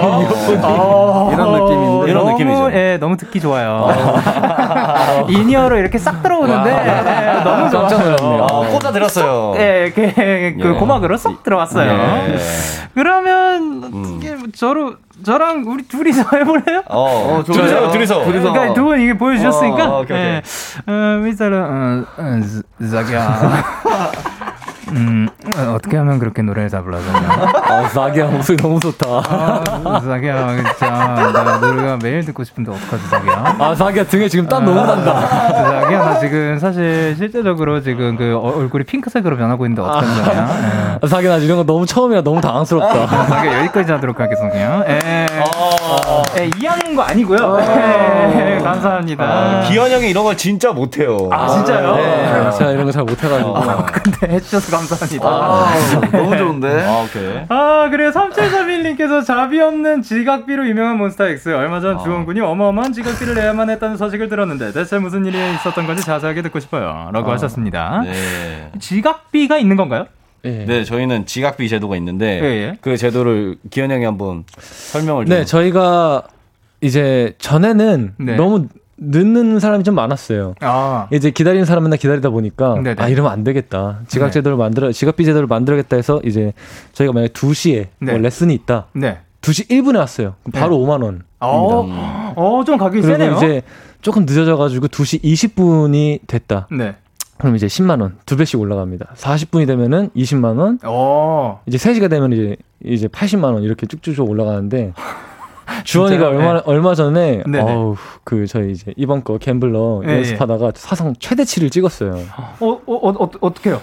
[0.61, 2.11] 어, 이런 느낌인데.
[2.11, 2.71] 이런 너무, 느낌이죠.
[2.73, 3.87] 예, 너무 듣기 좋아요.
[5.29, 8.43] in-ear로 이렇게 싹 들어오는데 예, 너무 깜짝 놀랐네요.
[8.43, 9.53] 어, 꽂아 들었어요.
[9.57, 10.21] 예, 그, 그
[10.75, 10.79] 예.
[10.79, 11.91] 고막으로 쏙 들어갔어요.
[11.91, 12.37] 예.
[12.93, 14.93] 그러면 이게 저로
[15.23, 16.83] 저랑 우리 둘이서 해볼래요?
[16.87, 17.59] 어, 좋아요.
[17.61, 18.23] 둘이서, 둘이서.
[18.25, 18.51] 둘이서.
[18.51, 19.89] 그러니까 두 분 이게 보여주셨으니까.
[19.89, 20.27] 어, 오케이, 오케이.
[20.27, 20.41] 예.
[20.87, 23.63] 어, 미스터는 어, 어, 자기야.
[24.91, 25.27] 음,
[25.57, 27.19] 어, 어떻게 하면 그렇게 노래를 다 불러주냐?
[27.65, 29.05] 아, 자기야 목소리 너무 좋다.
[29.07, 33.55] 아, 자기야, 진짜 나 노래가 매일 듣고 싶은데 어떡하지, 자기야?
[33.59, 35.51] 아, 자기야 등에 지금 땀 너무 난다.
[35.51, 40.47] 자기야, 나 지금 사실 실제적으로 지금 그 어- 얼굴이 핑크색으로 변하고 있는데 어떡하지, 자기야?
[40.93, 40.99] 예.
[41.01, 43.07] 아, 자기야 나 이런 거 너무 처음이라 너무 당황스럽다.
[43.27, 44.57] 자기야, 여기까지 하도록 하겠습니다.
[44.89, 45.25] 예.
[45.39, 46.23] 어.
[46.39, 47.57] 예, 이해하는 거 아니고요.
[47.61, 49.61] 예, 감사합니다.
[49.67, 51.29] 기현 형이 이런 걸 진짜 못해요.
[51.31, 51.95] 아, 진짜요?
[51.95, 53.53] 네, 제가 이런 거 잘 못해가지고.
[53.91, 55.27] 근데 해주셔서 감사합니다.
[55.27, 55.73] 아,
[56.11, 56.85] 너무 좋은데.
[56.85, 57.41] 아, 오케이.
[57.49, 58.11] 아, 그래요.
[58.11, 61.49] 3731님께서 자비 없는 지각비로 유명한 몬스타엑스.
[61.55, 66.41] 얼마 전 주원군이 어마어마한 지각비를 내야만 했다는 소식을 들었는데 대체 무슨 일이 있었던 건지 자세하게
[66.43, 67.09] 듣고 싶어요.
[67.13, 68.01] 라고 하셨습니다.
[68.03, 68.71] 네.
[68.79, 70.05] 지각비가 있는 건가요?
[70.45, 70.65] 예.
[70.65, 72.77] 네, 저희는 지각비 제도가 있는데 예, 예.
[72.81, 75.35] 그 제도를 기현 형이 한번 설명을 좀.
[75.35, 76.23] 네, 저희가
[76.81, 78.35] 이제 전에는 네.
[78.35, 78.67] 너무
[78.97, 80.55] 늦는 사람이 좀 많았어요.
[80.61, 82.95] 아, 이제 기다리는 사람 맨날 기다리다 보니까 네네.
[82.97, 84.01] 아 이러면 안 되겠다.
[84.07, 84.31] 지각 네.
[84.31, 86.53] 제도를 만들어 지각비 제도를 만들어야겠다 해서 이제
[86.93, 88.11] 저희가 만약에 2시에 네.
[88.11, 88.87] 뭐 레슨이 있다.
[88.93, 89.19] 네.
[89.41, 90.35] 2시 1분에 왔어요.
[90.51, 91.23] 바로 5만 원.
[91.39, 93.35] 어, 어, 좀 가격이 세네요.
[93.37, 93.61] 이제
[94.01, 96.67] 조금 늦어져 가지고 2시 20분이 됐다.
[96.71, 96.95] 네.
[97.37, 99.13] 그럼 이제 10만 원, 두 배씩 올라갑니다.
[99.15, 104.93] 40분이 되면은 20만 원, 어, 이제 3시가 되면 이제 이제 80만 원 이렇게 쭉쭉쭉 올라가는데
[105.83, 106.27] 주원이가?
[106.27, 106.61] 얼마 네.
[106.65, 107.61] 얼마 전에 네네.
[107.61, 112.19] 어우 그 저희 이제 이번 거 갬블러 예, 연습하다가 사상 최대치를 찍었어요.
[112.59, 113.81] 어, 어, 어, 어 어떡해요?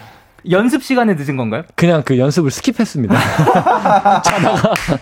[0.50, 1.62] 연습 시간에 늦은 건가요?
[1.74, 3.14] 그냥 그 연습을 스킵했습니다.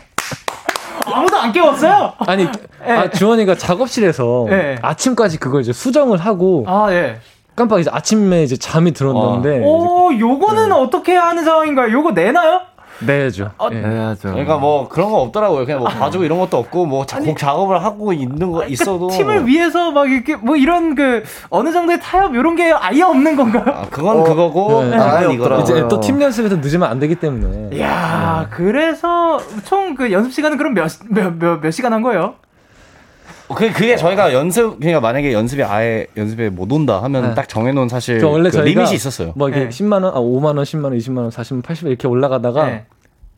[1.05, 2.13] 아무도 안 깨웠어요?
[2.19, 2.47] 아니
[2.87, 4.79] 아, 주원이가 작업실에서 예.
[4.83, 7.19] 아침까지 그걸 이제 수정을 하고 아, 예.
[7.55, 11.93] 깜빡 이제 아침에 이제 잠이 들었는데 오, 요거는 어떻게 하는 상황인가요?
[11.93, 12.63] 요거 내나요?
[13.05, 13.51] 내야죠.
[13.73, 13.77] 예.
[13.77, 14.29] 해야죠.
[14.31, 15.65] 그러니까 뭐 그런 거 없더라고요.
[15.65, 19.17] 그냥 뭐 봐주고 이런 것도 없고 뭐 자- 곡 작업을 하고 있는 거 있어도 그러니까
[19.17, 23.65] 팀을 위해서 막 이렇게 뭐 이런 그 어느 정도의 타협 이런 게 아예 없는 건가요?
[23.67, 24.97] 아, 그건 그거고 네.
[24.97, 25.57] 아예 이거라.
[25.59, 25.89] 이제 없더라고요.
[25.89, 27.77] 또팀 연습에서 늦으면 안 되기 때문에.
[27.77, 32.35] 이야, 그래서 총 그 연습 시간은 그럼 몇, 몇, 몇, 몇 시간 한 거예요?
[33.55, 37.35] 그 그게 저희가 연습 그러니까 만약에 연습이 아예 연습에 못 온다 하면 네.
[37.35, 39.33] 딱 정해놓은 사실 그 원래 그 저희가 리밋이 있었어요.
[39.37, 39.69] 뭐 이렇게 네.
[39.71, 42.67] 10만 원, 아 5만 원, 10만 원, 20만 원, 40만 원, 80만 원 이렇게 올라가다가
[42.67, 42.87] 네.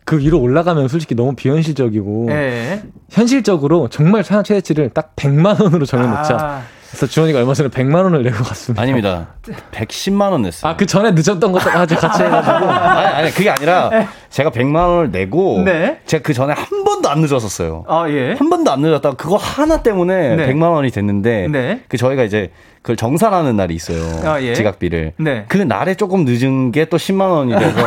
[0.05, 2.83] 그 위로 올라가면 솔직히 너무 비현실적이고 예.
[3.11, 6.37] 현실적으로 정말 최대치를 딱 100만 원으로 정해놓자.
[6.39, 6.63] 아,
[6.95, 8.81] 그래서 주헌이가 얼마 전에 100만 원을 내고 갔습니다.
[8.81, 9.27] 아닙니다.
[9.73, 10.71] 110만 원 냈어요.
[10.71, 12.55] 아, 그 전에 늦었던 것도 아주 같이 해가지고.
[12.71, 13.91] 아니, 아니 그게 아니라
[14.31, 15.99] 제가 100만 원을 내고 네.
[16.07, 17.85] 제가 그 전에 한 번도 안 늦었었어요.
[17.89, 18.35] 아, 예.
[18.39, 20.47] 한 번도 안 늦었다가 그거 하나 때문에 네.
[20.47, 21.81] 100만 원이 됐는데 네.
[21.89, 22.53] 그 저희가 이제
[22.85, 23.99] 그걸 정산하는 날이 있어요.
[24.31, 24.53] 아, 예.
[24.53, 25.15] 지각비를.
[25.17, 25.47] 네.
[25.49, 27.81] 그 날에 조금 늦은 게 또 10만 원이 돼서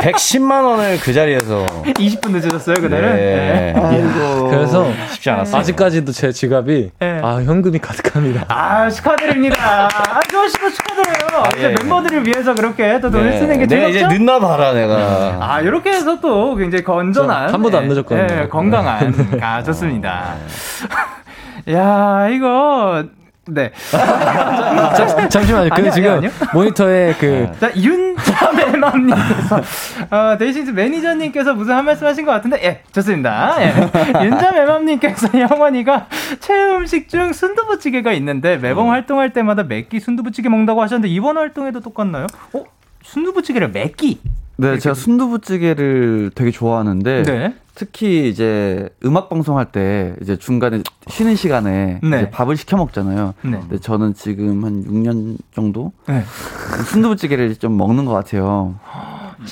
[0.00, 3.14] 110만 원을 그 자리에서 20분 늦어졌어요, 그날은?
[3.14, 3.74] 네.
[3.76, 4.48] 아이고.
[4.48, 5.60] 그래서 쉽지 않았어요.
[5.60, 7.20] 아직까지도 제 지갑이 네.
[7.22, 8.46] 아 현금이 가득합니다.
[8.48, 9.88] 아, 축하드립니다.
[9.92, 11.42] 아, 조시고 축하드려요.
[11.58, 11.74] 이제 예.
[11.82, 13.38] 멤버들을 위해서 그렇게 또 돈을 네.
[13.38, 14.18] 쓰는 게 내가 이제 즐겁죠?
[14.18, 15.36] 늦나 봐라 내가.
[15.42, 17.52] 아, 이렇게 해서 또 굉장히 건전한.
[17.52, 18.42] 한 번도 안 예, 늦었거든요.
[18.44, 19.12] 예, 건강한.
[19.42, 20.36] 아, 좋습니다.
[21.70, 23.04] 야, 이거.
[23.46, 23.70] 네.
[24.96, 25.68] 잠- 잠시만요.
[25.74, 29.56] 근데 아니요, 지금 아니요, 모니터에 그 자, 윤자매맘님께서,
[30.10, 33.56] 어, 데이식스 매니저님께서 무슨 한 말씀 하신 것 같은데, 예, 좋습니다.
[33.60, 33.74] 예.
[34.24, 36.06] 윤자매맘님께서 영원이가
[36.40, 42.26] 최애 음식 중 순두부찌개가 있는데 매번 활동할 때마다 맵기 순두부찌개 먹는다고 하셨는데, 이번 활동에도 똑같나요?
[42.54, 42.64] 어?
[43.02, 44.20] 순두부찌개를 맵기?
[44.56, 47.54] 네, 제가 순두부찌개를 되게 좋아하는데 네.
[47.74, 52.16] 특히 이제 음악 방송할 때 이제 중간에 쉬는 시간에 네.
[52.18, 53.34] 이제 밥을 시켜 먹잖아요.
[53.42, 53.50] 네.
[53.50, 56.22] 근데 저는 지금 한 6년 정도 네.
[56.86, 58.76] 순두부찌개를 좀 먹는 것 같아요.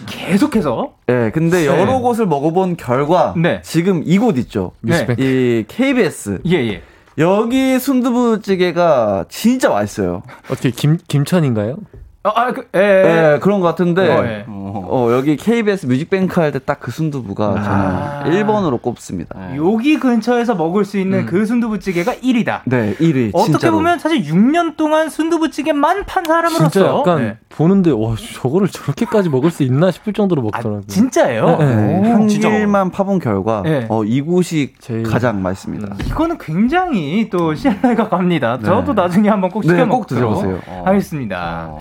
[0.06, 0.94] 계속해서?
[1.06, 1.66] 네, 근데 네.
[1.66, 3.60] 여러 곳을 먹어본 결과 네.
[3.62, 4.72] 지금 이곳 있죠.
[4.80, 5.06] 네.
[5.18, 6.82] 이 KBS 예, 예.
[7.18, 10.22] 여기 순두부찌개가 진짜 맛있어요.
[10.48, 11.76] 어떻게 김 김천인가요?
[12.24, 13.38] 아, 아, 그, 예, 예, 예.
[13.40, 14.44] 그런 것 같은데 어, 예.
[14.48, 18.22] 어, 여기 KBS 뮤직뱅크 할 때 딱 그 순두부가 아.
[18.24, 19.34] 저는 1번으로 꼽습니다.
[19.56, 22.60] 여기 근처에서 먹을 수 있는 그 순두부찌개가 1위다.
[22.66, 23.30] 네, 1위.
[23.34, 23.76] 어떻게 진짜로.
[23.78, 27.36] 보면 사실 6년 동안 순두부찌개만 판 사람으로서 진짜 약간 네.
[27.48, 30.82] 보는데 와 저거를 저렇게까지 먹을 수 있나 싶을 정도로 아, 먹더라고요.
[30.86, 31.56] 진짜예요?
[31.58, 33.86] 네, 네, 길만 파본 결과 네.
[33.88, 35.96] 어, 이곳이 제일- 가장 맛있습니다.
[36.06, 38.58] 이거는 굉장히 또 신뢰가 갑니다.
[38.58, 38.64] 네.
[38.64, 40.60] 저도 나중에 한번 꼭 시켜 네, 먹도록 꼭 드셔보세요.
[40.84, 41.66] 하겠습니다.
[41.70, 41.78] 어.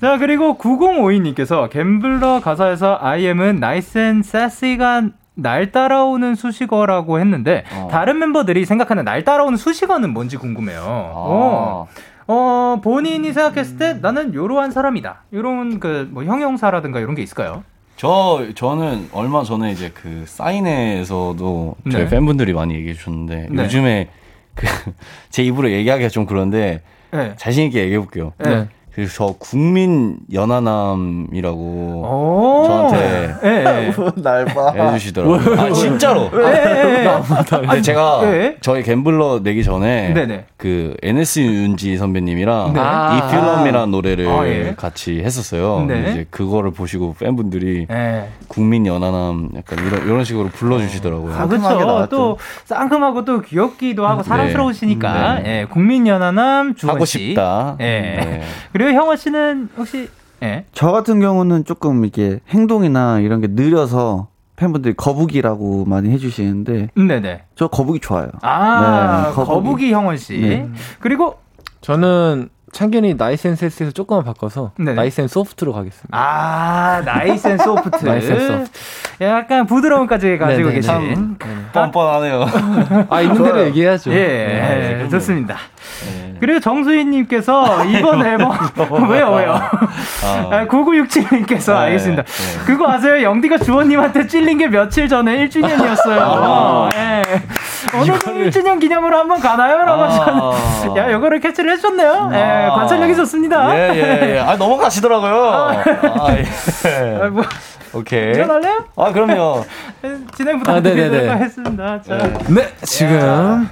[0.00, 7.88] 자, 그리고 9052님께서 갬블러 가사에서 I am은 nice and sassy가 날 따라오는 수식어라고 했는데 어.
[7.90, 10.82] 다른 멤버들이 생각하는 날 따라오는 수식어는 뭔지 궁금해요.
[10.84, 11.86] 어.
[12.28, 15.22] 어, 본인이 생각했을 때 나는 요러한 사람이다.
[15.32, 17.64] 요런 그 뭐 형용사라든가 이런 게 있을까요?
[17.96, 22.08] 저 저는 얼마 전에 이제 그 사인회에서도 저희 네.
[22.10, 23.62] 팬분들이 많이 얘기해 주셨는데 네.
[23.64, 24.08] 요즘에
[24.54, 24.66] 그
[25.30, 27.34] 제 입으로 얘기하기가 좀 그런데 네.
[27.36, 28.32] 자신 있게 얘기해 볼게요.
[28.98, 29.04] 네.
[29.04, 32.64] 그래서 저 국민 연하남이라고 오.
[32.66, 33.94] 저한테 예, 예.
[34.20, 34.72] 날 봐.
[34.72, 35.60] 해주시더라고요.
[35.60, 36.28] 아 진짜로.
[36.34, 37.08] 예, 예, 예.
[37.48, 38.56] 근데 제가 예.
[38.60, 40.46] 저희 갬블러 내기 전에 네네.
[40.56, 42.80] 그 NS 윤지 선배님이랑 네.
[42.80, 44.74] 이 필름이라는 노래를 아, 예.
[44.76, 45.84] 같이 했었어요.
[45.86, 46.10] 네.
[46.10, 48.28] 이제 그거를 보시고 팬분들이 예.
[48.48, 51.34] 국민 연하남 약간 이런 이런 식으로 불러주시더라고요.
[51.34, 52.08] 아, 그렇죠.
[52.10, 54.28] 또 상큼하고 또 귀엽기도 하고 네.
[54.28, 55.60] 사랑스러우시니까 네.
[55.60, 57.28] 예, 국민 연하남 주헌 하고 씨.
[57.28, 57.76] 싶다.
[57.80, 57.84] 예.
[57.84, 58.42] 네.
[58.88, 60.08] 그리고 형원 씨는 혹시
[60.42, 60.64] 예.
[60.72, 67.42] 저 같은 경우는 조금 이게 행동이나 이런 게 느려서 팬분들이 거북이라고 많이 해주시는데 네네.
[67.54, 68.28] 저 거북이 좋아요.
[68.40, 69.46] 아 네, 거북이.
[69.54, 69.92] 거북이.
[69.92, 70.38] 형원 씨.
[70.40, 70.68] 네.
[71.00, 71.38] 그리고
[71.82, 75.10] 저는 창균이 nice and sexy에서 조금만 바꿔서 네네.
[75.18, 76.08] and soft로 가겠습니다.
[76.18, 78.04] 아 nice and soft.
[78.06, 78.70] Nice and soft.
[79.20, 80.74] 약간 부드러움까지 가지고 네네.
[80.76, 81.36] 계신.
[81.74, 82.46] 뻔뻔하네요.
[83.10, 84.10] 아 있는 대로 얘기해야죠.
[84.12, 85.02] 예, 네.
[85.04, 85.56] 예, 좋습니다.
[86.40, 88.52] 그리고 정수희님께서 이번 앨범
[89.10, 89.52] 왜요 왜요?
[90.50, 92.22] 아, 9967님께서 네, 알겠습니다.
[92.22, 92.64] 네.
[92.66, 93.22] 그거 아세요?
[93.22, 96.18] 영디가 주원님한테 찔린 게 며칠 전에 1주년이었어요.
[96.20, 96.88] 아.
[96.94, 97.22] 예.
[97.96, 99.78] 오늘도 1주년 기념으로 한번 가나요?
[99.84, 100.08] 라고 아.
[100.08, 102.30] 하셨는데 야, 이거를 캐치를 해주셨네요.
[102.34, 102.74] 예, 아.
[102.74, 103.74] 관찰력이 좋습니다.
[103.76, 104.38] 예, 예, 예.
[104.38, 105.44] 아, 넘어가시더라고요.
[105.44, 107.18] 아, 예.
[107.22, 107.44] 아, 뭐,
[107.94, 108.34] 오케이.
[108.34, 108.84] 일어날래요?
[108.96, 109.64] 아, 그럼요.
[110.36, 110.94] 진행 아, 네네네.
[111.00, 112.02] 부탁드리도록 하겠습니다.
[112.02, 112.18] 자,
[112.48, 113.68] 네, 지금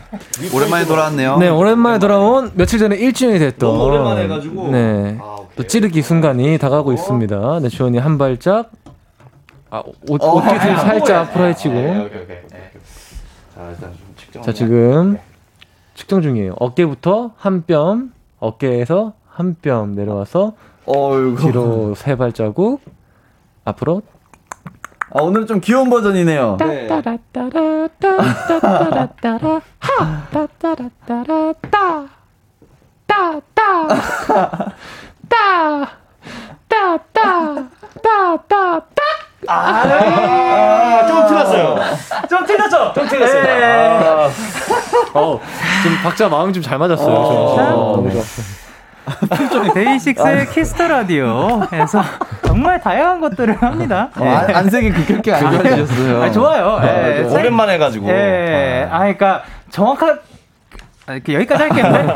[0.55, 1.37] 오랜만에 돌아왔네요.
[1.39, 4.69] 네 오랜만에 돌아온 며칠 전에 1주년이 됐던 너무 오랜만에 해가지고.
[4.71, 5.19] 네.
[5.21, 5.57] 아, 오케이.
[5.57, 7.61] 또 찌르기 순간이 다가오고 있습니다.
[7.61, 8.71] 네, 주원이 한 발짝
[9.71, 12.27] 아, 옷, 어, 옷깃을 아, 살짝 앞으로 네, 해치고 오케이, 오케이.
[12.27, 12.71] 네.
[13.55, 14.43] 자, 일단 좀 측정.
[14.43, 15.19] 자 지금
[15.95, 16.55] 측정 중이에요.
[16.59, 20.53] 어깨부터 한 뼘, 어깨에서 한 뼘 내려와서
[20.87, 21.37] 어이구.
[21.43, 22.81] 뒤로 세 발자국
[23.67, 24.03] 앞으로
[25.14, 26.57] 아, 오늘 좀 귀여운 버전이네요.
[26.59, 26.89] 네.
[39.49, 41.77] 아, 아, 좀 틀렸어요.
[42.29, 42.93] 좀 틀렸죠?
[42.95, 43.55] 좀 틀렸습니다.
[43.59, 43.99] 네.
[44.05, 44.29] 아.
[45.14, 45.41] 어,
[45.83, 47.14] 지금 박자 마음 좀 잘 맞았어요.
[47.14, 48.66] 어, 너무 좋았어요.
[49.75, 52.03] 데이식스의 키스 더 라디오에서
[52.47, 54.09] 정말 다양한 것들을 합니다.
[54.19, 56.23] 어, 안, 안색이 그렇게 안 좋아지셨어요.
[56.23, 56.81] 아, 좋아요.
[56.83, 58.09] 예, 생- 오랜만에 해가지고.
[58.09, 58.89] 예.
[58.91, 60.19] 아, 그러니까 정확한
[61.07, 61.89] 아, 이렇게 여기까지 할게요.
[61.91, 62.07] 네.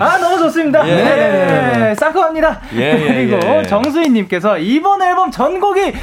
[0.00, 0.86] 아, 너무 좋습니다.
[0.88, 0.94] 예.
[0.96, 1.94] 네.
[1.94, 2.60] 상큼합니다.
[2.74, 3.62] 예, 예, 그리고 예.
[3.62, 5.94] 정수희님께서 이번 앨범 전곡이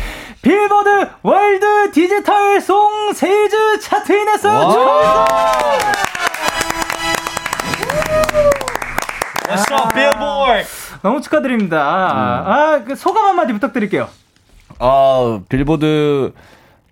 [0.42, 4.72] 빌보드 World Digital Song Sales 차트 in 했어요.
[4.72, 5.92] 축하합니다.
[9.52, 10.66] Let's go, Billboard.
[11.02, 11.80] 너무 축하드립니다.
[11.82, 14.08] 아, 그 소감 한마디 부탁드릴게요.
[14.80, 16.34] 아, 빌보드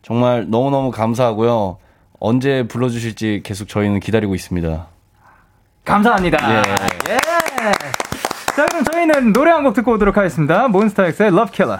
[0.01, 1.77] 정말 너무너무 감사하고요.
[2.19, 4.87] 언제 불러주실지 계속 저희는 기다리고 있습니다.
[5.85, 6.37] 감사합니다.
[6.51, 6.57] 예.
[7.13, 7.17] 예.
[8.55, 10.67] 자, 그럼 저희는 노래 한 곡 듣고 오도록 하겠습니다.
[10.67, 11.79] 몬스타엑스의 Love Killer.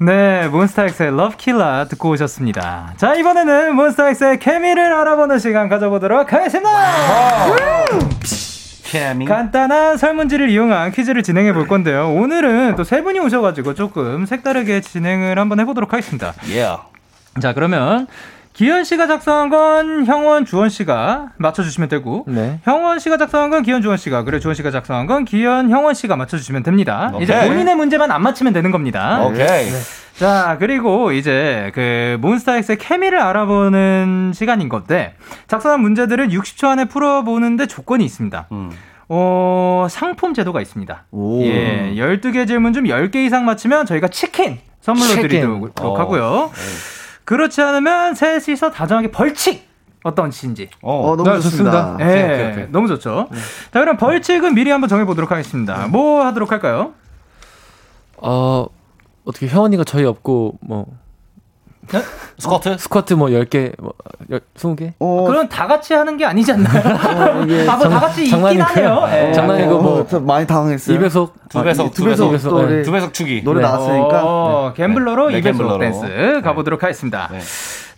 [0.00, 2.94] 네, 몬스타엑스의 Love Killer 듣고 오셨습니다.
[2.96, 6.70] 자, 이번에는 몬스타엑스의 케미를 알아보는 시간 가져보도록 하겠습니다.
[8.84, 9.24] 케미.
[9.24, 12.12] 간단한 설문지를 이용한 퀴즈를 진행해 볼 건데요.
[12.14, 16.34] 오늘은 또 세 분이 오셔가지고 조금 색다르게 진행을 한번 해보도록 하겠습니다.
[16.46, 16.82] Yeah.
[17.40, 18.06] 자, 그러면
[18.52, 22.60] 기현 씨가 작성한 건 형원 주원 씨가 맞춰주시면 되고, 네.
[22.62, 26.14] 형원 씨가 작성한 건 기현 주원 씨가, 그리고 주원 씨가 작성한 건 기현 형원 씨가
[26.14, 27.12] 맞춰주시면 됩니다.
[27.20, 27.48] 이제 오케이.
[27.48, 29.24] 본인의 문제만 안 맞히면 되는 겁니다.
[29.24, 29.70] 오케이.
[30.18, 35.14] 자, 그리고 이제 그 몬스타엑스의 케미를 알아보는 시간인 건데,
[35.48, 38.46] 작성한 문제들은 60초 안에 풀어보는데 조건이 있습니다.
[38.52, 38.70] 음.
[39.08, 41.04] 어, 상품 제도가 있습니다.
[41.10, 41.42] 오.
[41.42, 45.28] 예, 12개 질문 중 10개 이상 맞히면 저희가 치킨 선물로 치킨.
[45.28, 45.98] 드리도록 어.
[45.98, 46.50] 하고요.
[47.24, 49.68] 그렇지 않으면 셋이서 다정하게 벌칙!
[50.04, 50.68] 어떤신지.
[50.82, 51.12] 어.
[51.12, 51.96] 어, 너무 네, 좋습니다.
[51.96, 51.96] 좋습니다.
[52.00, 52.66] 예, 오케이, 오케이.
[52.70, 53.28] 너무 좋죠.
[53.72, 55.86] 자, 그럼 벌칙은 미리 한번 정해보도록 하겠습니다.
[55.88, 56.92] 뭐 하도록 할까요?
[58.18, 58.66] 어,
[59.24, 60.86] 어떻게 혜원이가 저희 없고, 뭐,
[62.38, 62.78] 스쿼트?
[62.78, 63.92] 스쿼트 뭐 10개, 뭐,
[64.30, 64.94] 열- 20개?
[64.98, 67.42] 어, 그럼 다 같이 하는 게 아니지 않나요?
[67.44, 68.42] 이게 아, 뭐 다 같이 있긴.
[68.60, 69.04] 하네요.
[69.12, 69.32] 예.
[69.32, 70.98] 장난이고 뭐, 어, 저 많이 당황했어요.
[70.98, 71.30] 2배속.
[71.50, 72.74] 두 배속, 아, 두두 배속 배속, 또 네.
[72.76, 73.42] 우리 두 배속 추기.
[73.44, 73.66] 노래 네.
[73.66, 74.22] 나왔으니까.
[74.24, 75.78] 어, Gambler로 네, 2배속 Gambler로.
[75.78, 77.30] 댄스 가보도록 하겠습니다.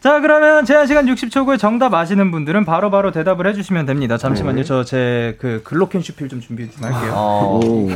[0.07, 0.11] 네.
[0.13, 4.17] 자, 그러면 제한 시간 60초 후에 정답 아시는 분들은 바로 바로 대답을 해주시면 됩니다.
[4.17, 4.63] 잠시만요.
[4.63, 7.13] 저 제 그 글로켄슈필 좀 준비 좀 할게요.
[7.13, 7.89] 어, 오.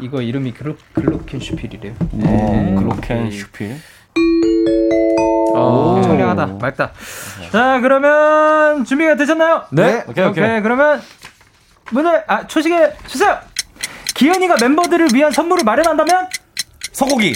[0.00, 1.94] 이거 이름이 글로, 글로켄슈필이래요.
[2.00, 3.76] 어, 글로켄슈필.
[5.56, 6.92] 어, 청량하다, 맑다.
[7.50, 9.64] 자, 그러면 준비가 되셨나요?
[9.72, 10.04] 네.
[10.06, 10.62] 오케이, 오케이.
[10.62, 11.00] 그러면
[11.90, 13.38] 문을 아 초식에 주세요.
[14.14, 16.28] 기현이가 멤버들을 위한 선물을 마련한다면
[16.92, 17.34] 소고기.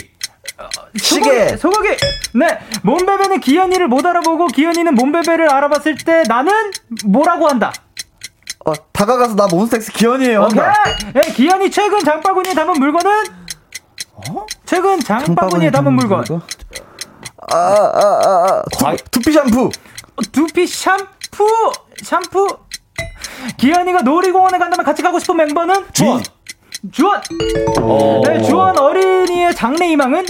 [0.97, 1.57] 시계.
[1.57, 1.88] 소고기.
[2.34, 2.59] 네.
[2.82, 6.53] 몸베베는 기현이를 못 알아보고 기현이는 몸베베를 알아봤을 때 나는
[7.05, 7.72] 뭐라고 한다.
[8.66, 10.43] 어, 다가가서 나 몬스타엑스 기현이에요.
[10.43, 10.62] 오케이.
[11.16, 13.11] 예, 기현이 최근 장바구니에 담은 물건은
[14.66, 16.24] 최근 장바구니에 담은 물건.
[17.53, 18.62] 아, 아, 아, 아.
[18.76, 18.99] 과일.
[19.11, 19.70] 두, 피 샴푸.
[20.30, 21.72] 두피 샴푸
[22.03, 22.47] 샴푸.
[23.57, 26.22] 기현이가 놀이공원에 간다면 같이 가고 싶은 멤버는 주원.
[26.93, 27.20] 주원.
[27.81, 28.22] 어.
[28.26, 30.26] 네, 주원 어린이의 장래 희망은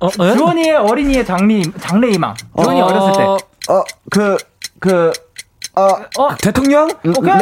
[0.00, 0.32] 어, 예?
[0.36, 2.34] 주원이의 어린이의 장래 장래 희망.
[2.58, 3.22] 주원이 어, 렸을 때.
[3.72, 4.36] 어, 그,
[4.78, 5.12] 그,
[5.74, 5.82] 어,
[6.18, 6.88] 어, 대통령?
[7.04, 7.34] 오케이.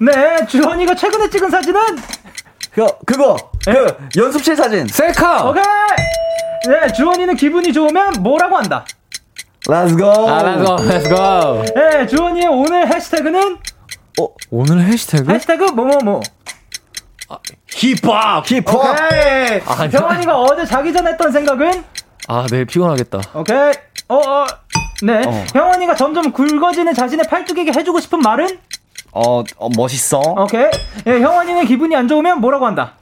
[0.00, 1.80] 네, 주원이가 최근에 찍은 사진은
[2.72, 3.36] 그, 그거.
[3.64, 4.86] 그, 연습실 사진.
[4.88, 5.48] 셀카!
[5.48, 5.62] 오케이.
[6.66, 8.84] 네, 주원이는 기분이 좋으면 뭐라고 한다.
[9.68, 10.10] Let's go.
[10.28, 11.62] 아, let's go, let's go.
[11.74, 13.58] 네, 주원이의 오늘 해시태그는
[14.50, 15.30] 오늘 해시태그?
[15.32, 16.20] 해시태그 뭐뭐뭐.
[17.68, 18.44] 힙합!
[18.46, 18.74] 힙합.
[18.74, 19.60] 오케이.
[19.66, 21.84] 아, 병원이가 어제 자기 전에 했던 생각은
[22.28, 23.20] 아, 네, 피곤하겠다.
[23.34, 23.72] 오케이.
[24.08, 24.46] 어, 어.
[25.02, 25.22] 네.
[25.26, 25.44] 어.
[25.54, 28.58] 형원이가 점점 굵어지는 자신의 팔뚝에게 해주고 싶은 말은?
[29.12, 30.20] 어, 어, 멋있어.
[30.20, 30.66] 오케이.
[31.06, 32.94] 예, 형원이는 기분이 안 좋으면 뭐라고 한다?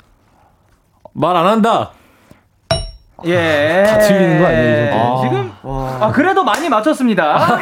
[1.12, 1.92] 말 안 한다.
[3.26, 3.84] 예.
[3.86, 5.20] 다 틀리는 거 아니에요, 이 정도?
[5.22, 5.52] 지금?
[5.62, 7.58] 아, 그래도 많이 맞췄습니다.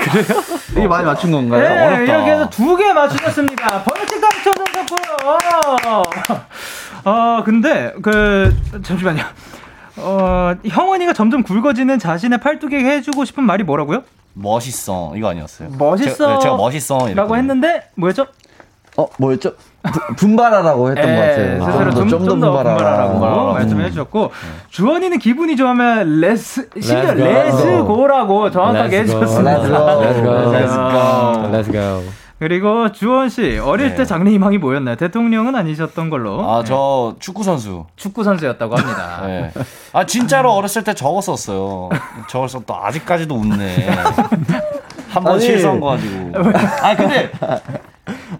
[0.72, 1.60] 이게 많이 맞춘 건가요?
[1.62, 2.02] 네, 어렵다.
[2.02, 3.82] 이렇게 해서 두 개 맞추셨습니다.
[3.84, 6.02] 벌칙 당첨되셨고요.
[7.04, 9.22] 어, 근데, 그, 잠시만요.
[9.96, 14.02] 어, 형원이가 점점 굵어지는 자신의 팔뚝에게 해주고 싶은 말이 뭐라고요?
[14.34, 15.12] 멋있어.
[15.16, 15.70] 이거 아니었어요.
[15.76, 16.14] 멋있어.
[16.16, 16.94] 제가, 네, 제가 멋있어.
[16.96, 17.20] 이랬거든요.
[17.22, 18.26] 라고 했는데, 뭐였죠?
[18.96, 19.52] 어, 뭐였죠?
[19.82, 21.54] 부- 분발하라고 했던 것 같아요.
[21.54, 23.52] 예, 스스로 좀, 좀더 좀더 분발하라고 분발하라고.
[23.54, 24.30] 말씀해 주셨고
[24.70, 27.24] 주헌이는 기분이 좋으면 Let's 심지어 Let's go.
[27.24, 29.02] Let's go라고 정확하게 Let's.
[29.02, 29.58] 해주셨습니다.
[31.50, 32.02] Let's go.
[32.38, 33.94] 그리고 주헌 씨 어릴 네.
[33.96, 34.94] 때 장래 희망이 뭐였나요?
[34.94, 37.86] 대통령은 아니셨던 걸로 아, 저 축구 선수.
[37.96, 39.22] 축구 선수였다고 합니다.
[39.26, 39.50] 네.
[39.92, 41.88] 아, 진짜로 어렸을 때 적었었어요.
[42.28, 43.88] 적었어 또 아직까지도 웃네.
[45.10, 45.40] 한번 아니.
[45.42, 46.32] 실수한 거 가지고.
[46.82, 47.30] 아, 근데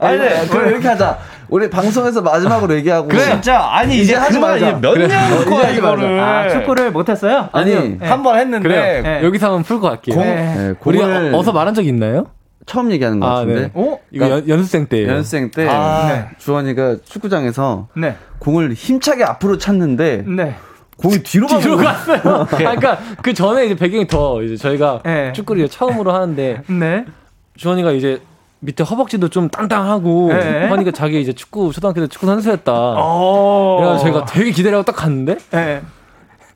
[0.00, 1.18] 아니, 네, 그럼 이렇게 하자.
[1.48, 3.10] 우리 방송에서 마지막으로 얘기하고.
[3.16, 4.68] 진짜 아니 이제, 이제 하지 말자.
[4.68, 5.06] 이제 몇 그래.
[5.08, 5.70] 년 어, 거야.
[5.70, 6.20] 이거를.
[6.20, 7.48] 아 축구를 못했어요?
[7.52, 8.06] 아니, 네.
[8.06, 9.02] 한번 했는데 그래요.
[9.02, 9.24] 네.
[9.24, 10.14] 여기서 한번 풀고 갈게요.
[10.14, 10.54] 공, 네.
[10.56, 12.26] 네, 우리 어, 어서 말한 적 있나요?
[12.66, 13.60] 처음 얘기하는 것 아, 같은데.
[13.62, 13.70] 네.
[13.74, 15.08] 오, 이거 연, 연습생 때예요.
[15.08, 16.06] 연습생 때 아.
[16.08, 16.28] 네.
[16.36, 20.54] 주원이가 축구장에서 네, 공을 힘차게 앞으로 찼는데 네.
[20.98, 21.78] 공이 뒤로 뒤로.
[21.78, 22.20] 갔어요.
[22.24, 25.32] 아, 그러니까 그 전에 이제 배경이 더 이제 저희가 네.
[25.32, 27.04] 축구를 처음으로 하는데 네.
[27.56, 28.20] 주원이가 이제
[28.60, 30.66] 밑에 허벅지도 좀 땅땅하고 네.
[30.66, 32.72] 하니까 자기 이제 축구 초등학교 때 축구 선수였다.
[32.72, 33.78] 오.
[33.80, 35.82] 그래서 저희가 되게 기다리고 딱 갔는데 네.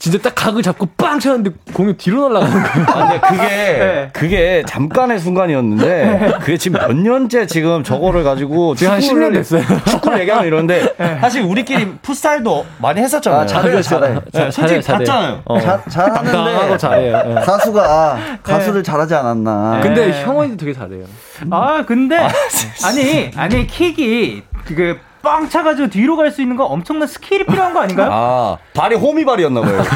[0.03, 2.87] 진짜 딱 각을 잡고 빵 쳤는데 공이 뒤로 날아가는 거예요.
[2.89, 4.11] 아, 근데 그게 네.
[4.13, 9.63] 그게 잠깐의 순간이었는데 그게 지금 몇 년째 지금 저거를 가지고 지금 한 축구를- 10년 됐어요.
[9.89, 10.93] 축구를 얘기하면 이러는데
[11.23, 13.43] 사실 우리끼리 풋살도 많이 했었잖아요.
[13.43, 14.15] 아, 잘해요, 잘해.
[14.33, 15.43] 네, 솔직히 봤잖아요.
[15.45, 15.61] 어.
[15.61, 17.23] 자- 잘하는데 잘해요.
[17.29, 17.35] 예.
[17.45, 19.79] 가수가 아, 가수를 잘하지 않았나.
[19.85, 20.23] 근데 네.
[20.25, 21.05] 형원이도 되게 잘해요.
[21.53, 22.17] 아 근데
[22.85, 27.81] 아니 아니 킥이 그 빵 차가지고 뒤로 갈 수 있는 거 엄청난 스킬이 필요한 거
[27.81, 28.11] 아닌가요?
[28.12, 29.83] 아 발이 호미발이었나 봐요.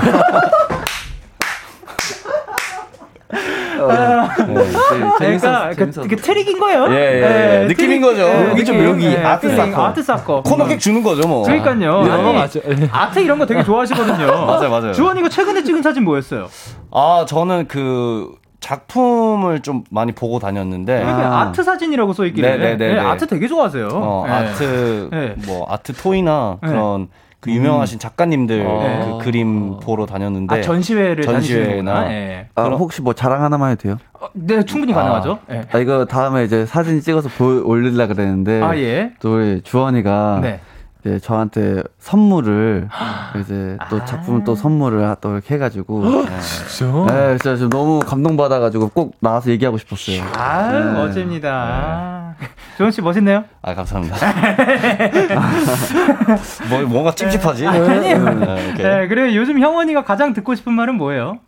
[5.19, 6.87] 그러니까 그, 그 트릭인 거예요.
[6.91, 7.67] 예, 예, 예.
[7.67, 8.27] 느낌인 거죠.
[8.55, 8.85] 느낌.
[8.85, 9.07] 묘기.
[9.07, 9.85] 예, Art soccer.
[9.87, 10.43] Art soccer.
[10.43, 11.43] 코너킥 주는 거죠 뭐.
[11.43, 12.03] 그러니까요.
[12.05, 12.89] 네, 아니.
[12.93, 14.27] 아트 이런 거 되게 좋아하시거든요.
[14.47, 14.93] 맞아요, 맞아요.
[14.93, 16.49] 주헌이가 최근에 찍은 사진 뭐였어요?
[16.93, 21.53] 아 저는 그 작품을 좀 많이 보고 다녔는데 아.
[21.53, 23.01] 트 사진이라고 써 있길래 네, 네, 네, 예, 네.
[23.01, 23.89] 아트 되게 좋아하세요.
[23.93, 24.33] 어, 예.
[24.33, 25.35] 아트 네.
[25.47, 26.69] 뭐 아트 토이나 네.
[26.69, 27.09] 그런
[27.41, 29.19] 그 유명하신 작가님들 어.
[29.19, 32.11] 그 그림 보러 다녔는데 아, 전시회를 전시회나.
[32.13, 32.49] 예.
[32.55, 33.99] 아, 그럼- 혹시 뭐 자랑 하나만 해도 돼요?
[34.15, 35.39] 어, 네, 충분히 가능하죠.
[35.51, 35.63] 예.
[35.71, 39.13] 아, 이거 다음에 이제 사진 찍어서 보, 올리려 그랬는데 아, 예.
[39.21, 40.61] 또 우리 주원이가 네.
[41.07, 42.89] 이제 저한테 선물을
[43.41, 46.25] 이제 또 작품 또 선물을 또 이렇게 해가지고
[46.67, 47.07] 진짜?
[47.07, 50.25] 네, 진짜 좀 너무 감동받아가지고 꼭 나와서 얘기하고 싶었어요.
[50.37, 50.93] 아유, 네.
[50.93, 52.35] 멋집니다.
[52.77, 53.45] 조은 씨 멋있네요?
[53.63, 54.17] 아 감사합니다.
[56.69, 57.67] 뭐 뭔가 찝찝하지?
[57.67, 58.35] 아니에요.
[58.35, 58.75] 네.
[58.75, 61.39] 네, 그리고 요즘 형원이가 가장 듣고 싶은 말은 뭐예요?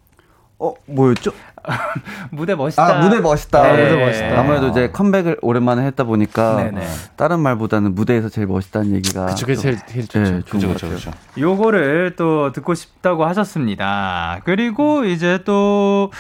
[0.61, 1.33] 어, 뭐였죠?
[2.31, 2.85] 무대 멋있다.
[2.85, 3.63] 아, 무대 멋있다.
[3.73, 3.85] 네.
[3.85, 4.41] 무대 멋있다.
[4.41, 6.87] 아무래도 이제 컴백을 오랜만에 했다 보니까 네네.
[7.17, 10.19] 다른 말보다는 무대에서 제일 멋있다는 얘기가 그쵸, 그게 좀- 제일, 제일 좋죠.
[10.21, 10.95] 네, 좋은 그죠 것 그죠 같아요.
[10.97, 11.11] 그죠.
[11.41, 14.41] 요거를 또 듣고 싶다고 하셨습니다.
[14.45, 16.11] 그리고 이제 또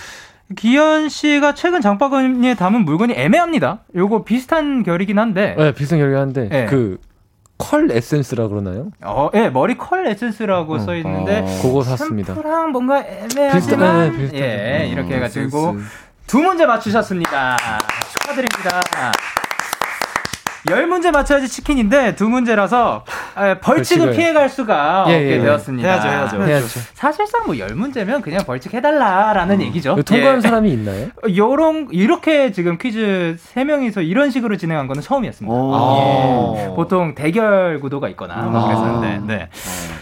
[0.56, 3.80] 기현 씨가 최근 장바구니에 담은 물건이 애매합니다.
[3.94, 6.64] 요거 비슷한 결이긴 한데, 네, 비슷한 결인데 네.
[6.66, 6.96] 그
[7.58, 8.90] 컬 에센스라 그러나요?
[9.02, 11.58] 어, 예, 머리 컬 에센스라고 써 있는데, 어.
[11.62, 12.34] 그거 샀습니다.
[12.34, 14.40] 샴푸랑 뭔가 애매하지만, 비슷하네, 비슷하네.
[14.82, 15.84] 예, 이렇게 해 가지고 센스.
[16.26, 17.56] 두 문제 맞추셨습니다.
[18.12, 18.80] 축하드립니다.
[20.70, 23.04] 열 문제 맞춰야지 치킨인데 두 문제라서
[23.34, 24.12] 아, 벌칙은 벌칙을.
[24.12, 25.38] 피해갈 수가 예, 없게 예.
[25.40, 25.88] 되었습니다.
[25.88, 26.42] 해야죠, 해야죠.
[26.42, 26.80] 해야죠.
[26.94, 29.92] 사실상 뭐열 문제면 그냥 벌칙 해달라라는 얘기죠.
[29.92, 30.40] 이거 통과한 예.
[30.40, 31.06] 사람이 있나요?
[31.36, 35.54] 요런 이렇게 지금 퀴즈 세 명이서 이런 식으로 진행한 거는 처음이었습니다.
[35.54, 36.56] 오.
[36.58, 36.74] 예.
[36.74, 38.66] 보통 대결 구도가 있거나 아.
[38.66, 39.32] 그랬었는데.
[39.32, 39.48] 네.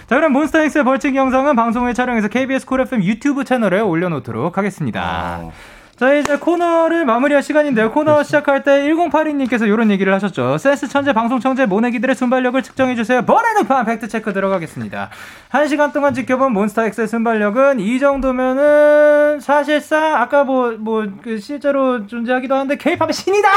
[0.08, 5.38] 자 그럼 몬스타엑스의 벌칙 영상은 방송 후에 촬영해서 KBS 쿨 FM 유튜브 채널에 올려놓도록 하겠습니다.
[5.42, 5.52] 어.
[5.98, 7.90] 자 이제 코너를 마무리할 시간인데요.
[7.90, 10.58] 코너 시작할 때 1082님께서 이런 얘기를 하셨죠.
[10.58, 13.24] 센스 천재 방송 천재 모내기들의 순발력을 측정해 주세요.
[13.24, 15.08] 번외등판 팩트 체크 들어가겠습니다.
[15.48, 22.54] 한 시간 동안 지켜본 몬스타엑스의 순발력은 이 정도면은 사실상 아까 뭐 뭐 그 실제로 존재하기도
[22.54, 23.48] 하는데 K-팝의 신이다.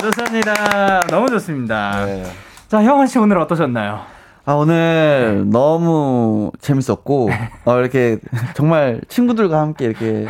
[0.00, 1.00] 좋습니다.
[1.10, 2.06] 너무 좋습니다.
[2.06, 2.24] 네.
[2.68, 4.13] 자 형원 씨 오늘 어떠셨나요?
[4.46, 7.30] 아, 오늘 너무 재밌었고,
[7.64, 8.18] 어, 이렇게
[8.54, 10.26] 정말 친구들과 함께 이렇게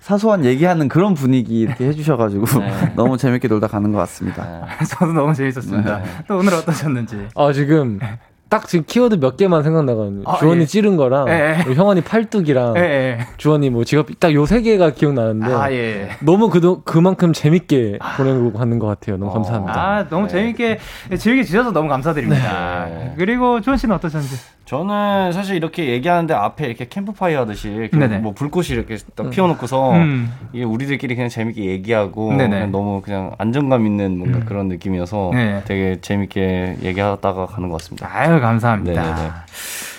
[0.00, 2.44] 사소한 얘기하는 그런 분위기 이렇게 해주셔가지고
[2.94, 4.66] 너무 재밌게 놀다 가는 것 같습니다.
[4.90, 6.02] 저도 너무 재밌었습니다.
[6.28, 7.28] 또 오늘 어떠셨는지.
[7.34, 8.00] 아 지금
[8.54, 10.22] 딱 지금 키워드 몇 개만 생각나거든요.
[10.26, 10.64] 아, 주원이 예.
[10.66, 11.74] 찌른 거랑 예, 예.
[11.74, 13.18] 형원이 팔뚝이랑 예, 예.
[13.36, 16.10] 주원이 뭐 지갑 딱 요 세 개가 기억나는데 아 예.
[16.20, 19.16] 너무 그도 그만큼 재밌게 보내고 가는 것 같아요.
[19.16, 19.80] 너무 감사합니다.
[19.80, 20.78] 아, 너무 재밌게
[21.18, 22.86] 즐겨 주셔서 너무 감사드립니다.
[22.86, 23.14] 네.
[23.16, 24.36] 그리고 조은 씨는 어떠셨는지?
[24.74, 27.96] 저는 사실 이렇게 얘기하는데 앞에 이렇게 캠프파이어 하듯이 이렇게.
[28.18, 30.32] 뭐 불꽃이 이렇게 딱 피워놓고서 음.
[30.52, 32.28] 이게 우리들끼리 그냥 재밌게 얘기하고.
[32.28, 35.62] 그냥 너무 그냥 안정감 있는 뭔가 그런 느낌이어서 네.
[35.64, 38.10] 되게 재밌게 얘기하다가 가는 것 같습니다.
[38.12, 39.00] 아유, 감사합니다.
[39.00, 39.30] 네네네.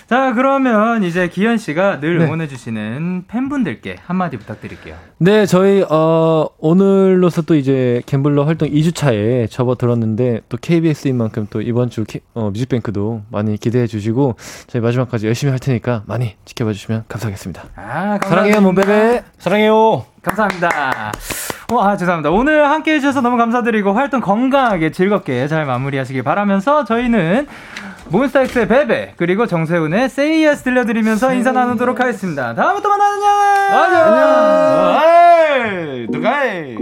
[0.08, 2.26] 자, 그러면 이제 기현 씨가 늘 네.
[2.26, 4.96] 응원해주시는 팬분들께 한마디 부탁드릴게요.
[5.18, 11.60] 네, 저희 어 오늘로서 또 이제 갬블러 활동 2주 차에 접어들었는데 또 KBS인 만큼 또
[11.62, 14.36] 이번 주 K- 어, 뮤직뱅크도 많이 기대해 주시고
[14.68, 17.64] 저희 마지막까지 열심히 할 테니까 많이 지켜봐 주시면 감사하겠습니다.
[17.76, 17.82] 아,
[18.20, 18.28] 감사합니다.
[18.30, 19.24] 사랑해요, 몸베베.
[19.40, 20.06] 사랑해요.
[20.26, 21.12] 감사합니다.
[21.72, 22.32] 어, 아, 죄송합니다.
[22.32, 27.48] 오늘 함께 해주셔서 너무 감사드리고 활동 건강하게 즐겁게 잘 마무리하시길 바라면서 저희는
[28.10, 32.54] 몬스타엑스의 베베 그리고 정세훈의 Say Yes 들려드리면서 인사 나누도록 하겠습니다.
[32.54, 33.16] 다음에 또 만나요.
[33.82, 35.02] 안녕.
[36.02, 36.76] 에이, 누가 해?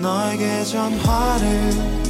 [0.00, 2.09] 너에게 전화를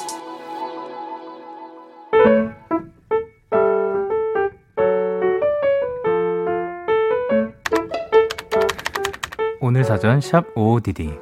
[9.63, 11.19] 오늘 사전 샵 OODD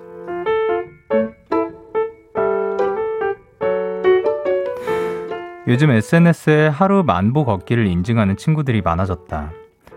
[5.67, 9.51] 요즘 SNS에 하루 만보 걷기를 인증하는 친구들이 많아졌다.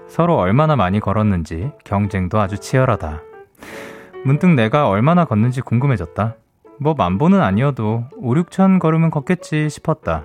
[0.09, 3.23] 서로 얼마나 많이 걸었는지 경쟁도 아주 치열하다.
[4.25, 6.35] 문득 내가 얼마나 걷는지 궁금해졌다.
[6.81, 10.25] 뭐 만보는 아니어도 5, 6천 걸으면 걷겠지 싶었다.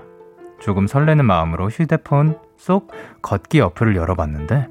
[0.60, 2.92] 조금 설레는 마음으로 휴대폰 속
[3.22, 4.70] 걷기 어플을 열어봤는데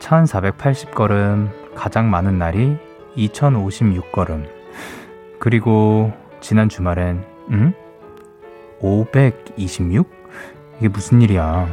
[0.00, 2.76] 1480걸음, 가장 많은 날이
[3.16, 4.48] 2056걸음.
[5.38, 7.72] 그리고 지난 주말엔, 응?
[8.80, 10.10] 526?
[10.78, 11.68] 이게 무슨 일이야.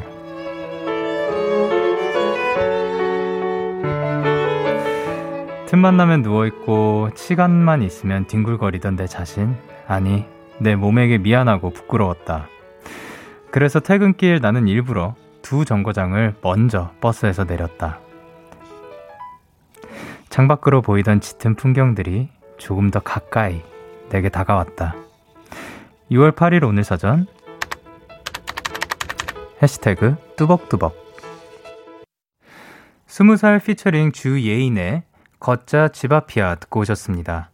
[5.66, 9.56] 틈만 나면 누워있고, 시간만 있으면 뒹굴거리던 내 자신.
[9.88, 10.26] 아니,
[10.60, 12.48] 내 몸에게 미안하고 부끄러웠다.
[13.50, 18.00] 그래서 퇴근길 나는 일부러 두 정거장을 먼저 버스에서 내렸다.
[20.34, 22.28] 창밖으로 보이던 짙은 풍경들이
[22.58, 23.62] 조금 더 가까이
[24.10, 24.96] 내게 다가왔다.
[26.10, 27.28] 6월 8일 오늘 사전
[29.62, 30.96] 해시태그 뚜벅뚜벅.
[33.06, 35.04] 스무 살 피처링 주예인의
[35.40, 37.52] 걷자 집 앞이야 듣고 오셨습니다.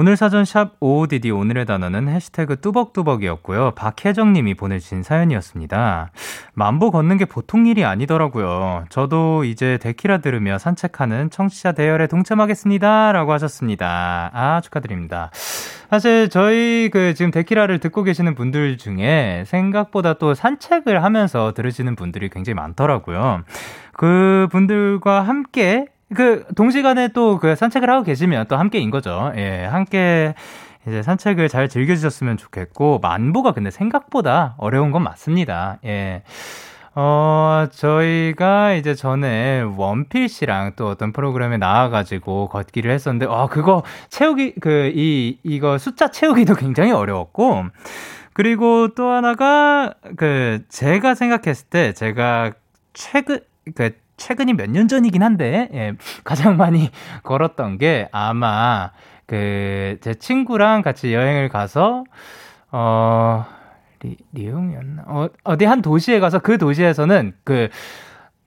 [0.00, 3.72] 오늘 사전 샵 OODD 오늘의 단어는 해시태그 뚜벅뚜벅이었고요.
[3.72, 6.12] 박혜정 님이 보내주신 사연이었습니다.
[6.54, 8.84] 만보 걷는 게 보통 일이 아니더라고요.
[8.90, 13.10] 저도 이제 데키라 들으며 산책하는 청취자 대열에 동참하겠습니다.
[13.10, 14.30] 라고 하셨습니다.
[14.32, 15.32] 아, 축하드립니다.
[15.90, 22.28] 사실 저희 그 지금 데키라를 듣고 계시는 분들 중에 생각보다 또 산책을 하면서 들으시는 분들이
[22.28, 23.42] 굉장히 많더라고요.
[23.94, 29.32] 그 분들과 함께 그 동시간에 또 그 산책을 하고 계시면 또 함께인 거죠.
[29.36, 30.34] 예, 함께
[30.86, 35.78] 이제 산책을 잘 즐겨주셨으면 좋겠고 만보가 근데 생각보다 어려운 건 맞습니다.
[35.84, 36.22] 예.
[36.94, 44.54] 어, 저희가 이제 전에 원필 씨랑 또 어떤 프로그램에 나와가지고 걷기를 했었는데, 아, 그거 채우기,
[44.60, 47.66] 그, 이, 이거 숫자 채우기도 굉장히 어려웠고,
[48.32, 52.52] 그리고 또 하나가, 그, 제가 생각했을 때, 제가
[52.94, 53.40] 최근,
[53.76, 55.94] 그, 최근이 몇 년 전이긴 한데, 예,
[56.24, 56.90] 가장 많이
[57.24, 58.90] 걸었던 게 아마
[59.26, 62.04] 그, 제 친구랑 같이 여행을 가서,
[62.70, 63.46] 어,
[64.02, 65.04] 리, 리옹이었나?
[65.06, 67.68] 어, 어디 한 도시에 가서 그 도시에서는 그,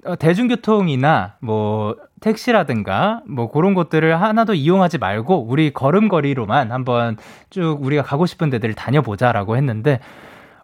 [0.06, 7.18] 어, 대중교통이나 뭐 택시라든가 뭐 그런 것들을 하나도 이용하지 말고 우리 걸음걸이로만 한번
[7.52, 10.00] 쭉 우리가 가고 싶은 데들을 다녀보자라고 했는데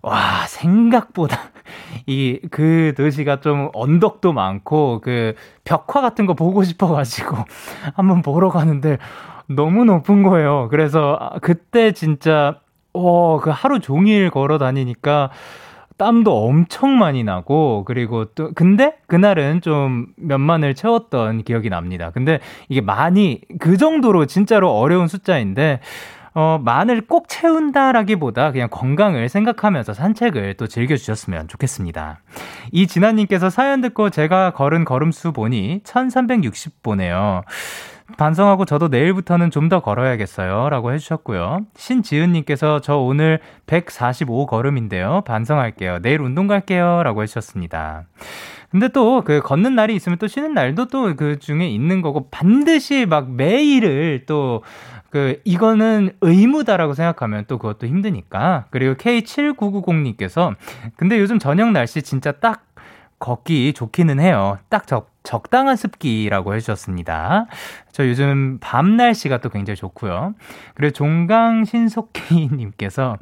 [0.02, 1.38] 와, 생각보다
[2.06, 7.38] 이 그 도시가 좀 언덕도 많고 그 벽화 같은 거 보고 싶어 가지고
[7.96, 8.98] 한번 보러 가는데
[9.48, 10.68] 너무 높은 거예요.
[10.70, 12.60] 그래서 아, 그때 진짜
[12.94, 15.30] 어, 그 하루 종일 걸어 다니니까
[15.98, 22.12] 땀도 엄청 많이 나고 그리고 또 근데 그날은 좀 몇만을 채웠던 기억이 납니다.
[22.14, 22.40] 근데
[22.70, 25.80] 이게 많이 그 정도로 진짜로 어려운 숫자인데
[26.40, 32.20] 어, 만을 꼭 채운다라기보다 그냥 건강을 생각하면서 산책을 또 즐겨주셨으면 좋겠습니다.
[32.72, 37.42] 이 진아님께서 사연 듣고 제가 걸은 걸음수 보니 1360보네요.
[38.18, 40.70] 반성하고 저도 내일부터는 좀 더 걸어야겠어요.
[40.70, 41.62] 라고 해주셨고요.
[41.76, 45.24] 신지은님께서 저 오늘 145 걸음인데요.
[45.26, 46.00] 반성할게요.
[46.04, 47.02] 내일 운동 갈게요.
[47.04, 48.06] 라고 해주셨습니다.
[48.70, 53.06] 근데 또 그 걷는 날이 있으면 또 쉬는 날도 또 그 중에 있는 거고 반드시
[53.06, 54.62] 막 매일을 또
[55.10, 58.66] 그 이거는 의무다라고 생각하면 또 그것도 힘드니까.
[58.70, 60.56] 그리고 K7990님께서
[60.96, 62.66] 근데 요즘 저녁 날씨 진짜 딱
[63.20, 64.58] 걷기 좋기는 해요.
[64.70, 67.48] 딱 적, 적당한 습기라고 해주셨습니다.
[67.92, 70.34] 저 요즘 밤 날씨가 또 굉장히 좋고요.
[70.74, 73.18] 그리고 종강 신속기님께서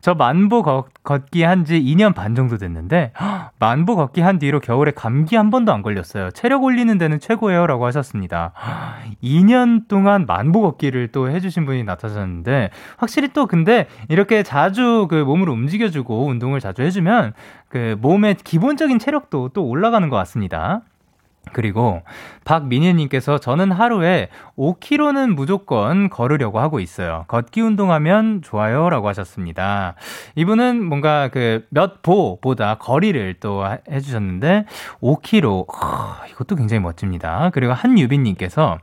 [0.00, 3.12] 저 만보 걷, 걷기 한 지 2년 반 정도 됐는데
[3.58, 6.30] 만보 걷기 한 뒤로 겨울에 감기 한 번도 안 걸렸어요.
[6.30, 8.52] 체력 올리는 데는 최고예요라고 하셨습니다.
[9.24, 15.48] 2년 동안 만보 걷기를 또 해주신 분이 나타났는데 확실히 또 근데 이렇게 자주 그 몸을
[15.48, 17.32] 움직여주고 운동을 자주 해주면
[17.68, 20.82] 그 몸의 기본적인 체력도 또 올라가는 것 같습니다.
[21.52, 22.02] 그리고
[22.44, 27.24] 박민희님께서 저는 하루에 5km는 무조건 걸으려고 하고 있어요.
[27.28, 29.94] 걷기 운동하면 좋아요라고 하셨습니다.
[30.34, 34.64] 이분은 뭔가 그 몇 보보다 거리를 또 해주셨는데
[35.02, 37.50] 5km 어, 이것도 굉장히 멋집니다.
[37.52, 38.78] 그리고 한유빈님께서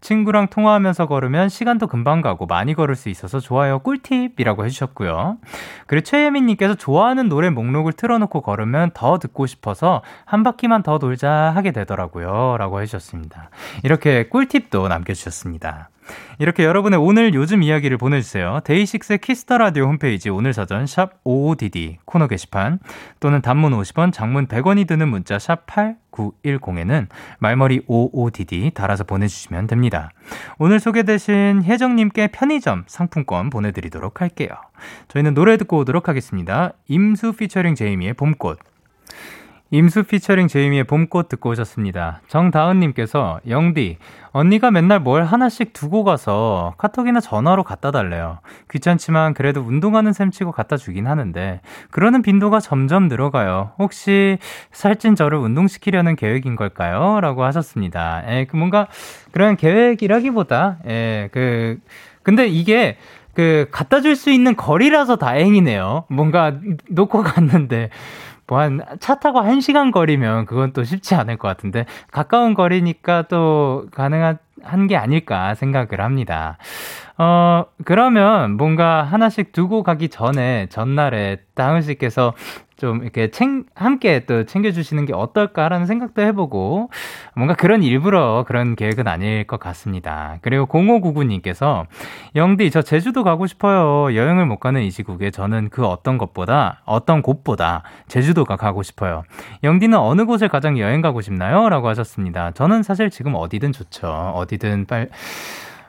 [0.00, 3.80] 친구랑 통화하면서 걸으면 시간도 금방 가고 많이 걸을 수 있어서 좋아요.
[3.80, 5.38] 꿀팁이라고 해주셨고요.
[5.86, 11.72] 그리고 최혜민님께서 좋아하는 노래 목록을 틀어놓고 걸으면 더 듣고 싶어서 한 바퀴만 더 돌자 하게
[11.72, 12.07] 되더라고요.
[12.58, 13.50] 라고 해주셨습니다.
[13.82, 15.90] 이렇게 꿀팁도 남겨주셨습니다.
[16.38, 18.60] 이렇게 여러분의 오늘 요즘 이야기를 보내주세요.
[18.64, 22.78] 데이식스의 키스 더 라디오 홈페이지 오늘 사전 샵 55DD 코너 게시판
[23.20, 30.10] 또는 단문 50원, 장문 100원이 드는 문자 샵 8910에는 말머리 55DD 달아서 보내주시면 됩니다.
[30.58, 34.48] 오늘 소개되신 혜정님께 편의점 상품권 보내드리도록 할게요.
[35.08, 36.72] 저희는 노래 듣고 오도록 하겠습니다.
[36.86, 38.58] 임수 피처링 제이미의 봄꽃
[39.70, 42.22] 임수 피처링 제이미의 봄꽃 듣고 오셨습니다.
[42.28, 43.98] 정다은님께서 영디
[44.30, 48.38] 언니가 맨날 뭘 하나씩 두고 가서 카톡이나 전화로 갖다 달래요.
[48.70, 51.60] 귀찮지만 그래도 운동하는 셈 치고 갖다 주긴 하는데
[51.90, 53.72] 그러는 빈도가 점점 늘어가요.
[53.78, 54.38] 혹시
[54.72, 57.20] 살찐 저를 운동시키려는 계획인 걸까요?
[57.20, 58.22] 라고 하셨습니다.
[58.26, 58.88] 에, 그 뭔가
[59.32, 61.78] 그런 계획이라기보다 에, 그
[62.22, 62.96] 근데 이게
[63.34, 66.06] 그 갖다 줄 수 있는 거리라서 다행이네요.
[66.08, 66.54] 뭔가
[66.88, 67.90] 놓고 갔는데
[68.48, 73.22] 뭐 한 차 타고 한 시간 거리면 그건 또 쉽지 않을 것 같은데 가까운 거리니까
[73.28, 76.58] 또 가능한 한 게 아닐까 생각을 합니다.
[77.16, 82.34] 어, 그러면 뭔가 하나씩 두고 가기 전에 전날에 다은 씨께서
[82.78, 86.90] 좀 이렇게 챙, 함께 또 챙겨주시는 게 어떨까라는 생각도 해보고
[87.34, 90.38] 뭔가 그런 일부러 그런 계획은 아닐 것 같습니다.
[90.42, 91.86] 그리고 0599님께서
[92.36, 94.14] 영디, 저 제주도 가고 싶어요.
[94.14, 99.24] 여행을 못 가는 이 시국에 저는 그 어떤 것보다, 어떤 곳보다 제주도가 가고 싶어요.
[99.64, 101.68] 영디는 어느 곳을 가장 여행 가고 싶나요?
[101.68, 102.52] 라고 하셨습니다.
[102.52, 104.06] 저는 사실 지금 어디든 좋죠.
[104.36, 105.08] 어디든 빨,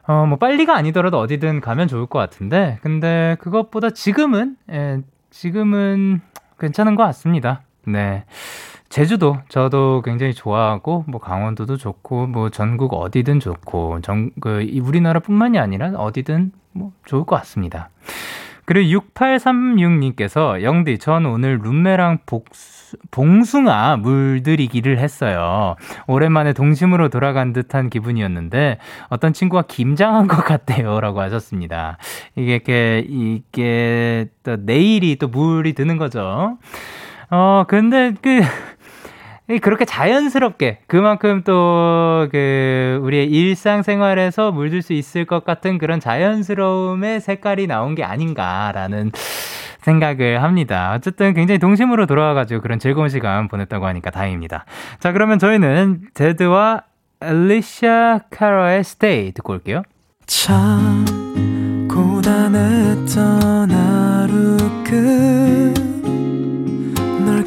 [0.08, 6.22] 어, 뭐 빨리가 아니더라도 어디든 가면 좋을 것 같은데, 근데 그것보다 지금은, 예, 지금은
[6.60, 7.62] 괜찮은 것 같습니다.
[7.88, 8.26] 네.
[8.90, 15.92] 제주도 저도 굉장히 좋아하고 뭐 강원도도 좋고 뭐 전국 어디든 좋고 전 그 우리나라뿐만이 아니라
[15.92, 17.90] 어디든 뭐 좋을 것 같습니다.
[18.70, 25.76] 그리고 6836님께서 영디 전 오늘 룸메랑 복수, 봉숭아 물들이기를 했어요.
[26.06, 28.78] 오랜만에 동심으로 돌아간 듯한 기분이었는데
[29.10, 31.98] 어떤 친구가 김장한 것 같대요라고 하셨습니다.
[32.36, 36.60] 이게 이게 이게 또 내일이 또 물이 드는 거죠.
[37.32, 38.42] 어 근데 그
[39.58, 47.68] 그렇게 자연스럽게 그만큼 또 그 우리의 일상생활에서 물들 수 있을 것 같은 그런 자연스러움의 색깔이
[47.68, 49.12] 나온 게 아닌가라는
[49.82, 50.94] 생각을 합니다.
[50.96, 54.66] 어쨌든 굉장히 동심으로 돌아와가지고 그런 즐거운 시간 보냈다고 하니까 다행입니다.
[55.00, 56.82] 자, 그러면 저희는 데드와
[57.22, 59.84] 엘리샤 카라의 Stay 듣고 올게요.
[60.26, 61.06] 참
[61.90, 65.89] 고단했던 하루 끝널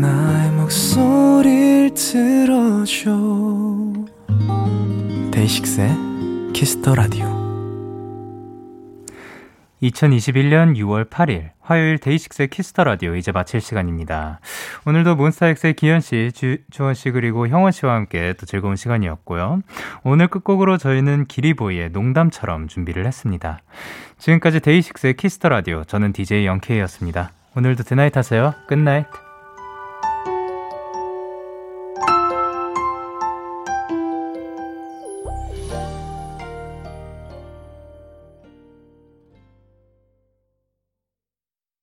[0.00, 3.10] 나의 목소리를 들어줘
[5.30, 5.90] 데이식스의
[6.54, 7.26] 키스 더 라디오
[9.82, 14.40] 2021년 6월 8일 화요일 데이식스의 키스 더 라디오 이제 마칠 시간입니다.
[14.86, 19.60] 오늘도 몬스타엑스의 기현 씨, 주, 주헌 씨 그리고 형원 씨와 함께 또 즐거운 시간이었고요.
[20.02, 23.60] 오늘 끝곡으로 저희는 기리보이의 농담처럼 준비를 했습니다.
[24.18, 27.32] 지금까지 데이식스의 키스 더 라디오 저는 DJ 영케이였습니다.
[27.54, 28.54] 오늘도 good night 하세요.
[28.66, 29.06] Good night.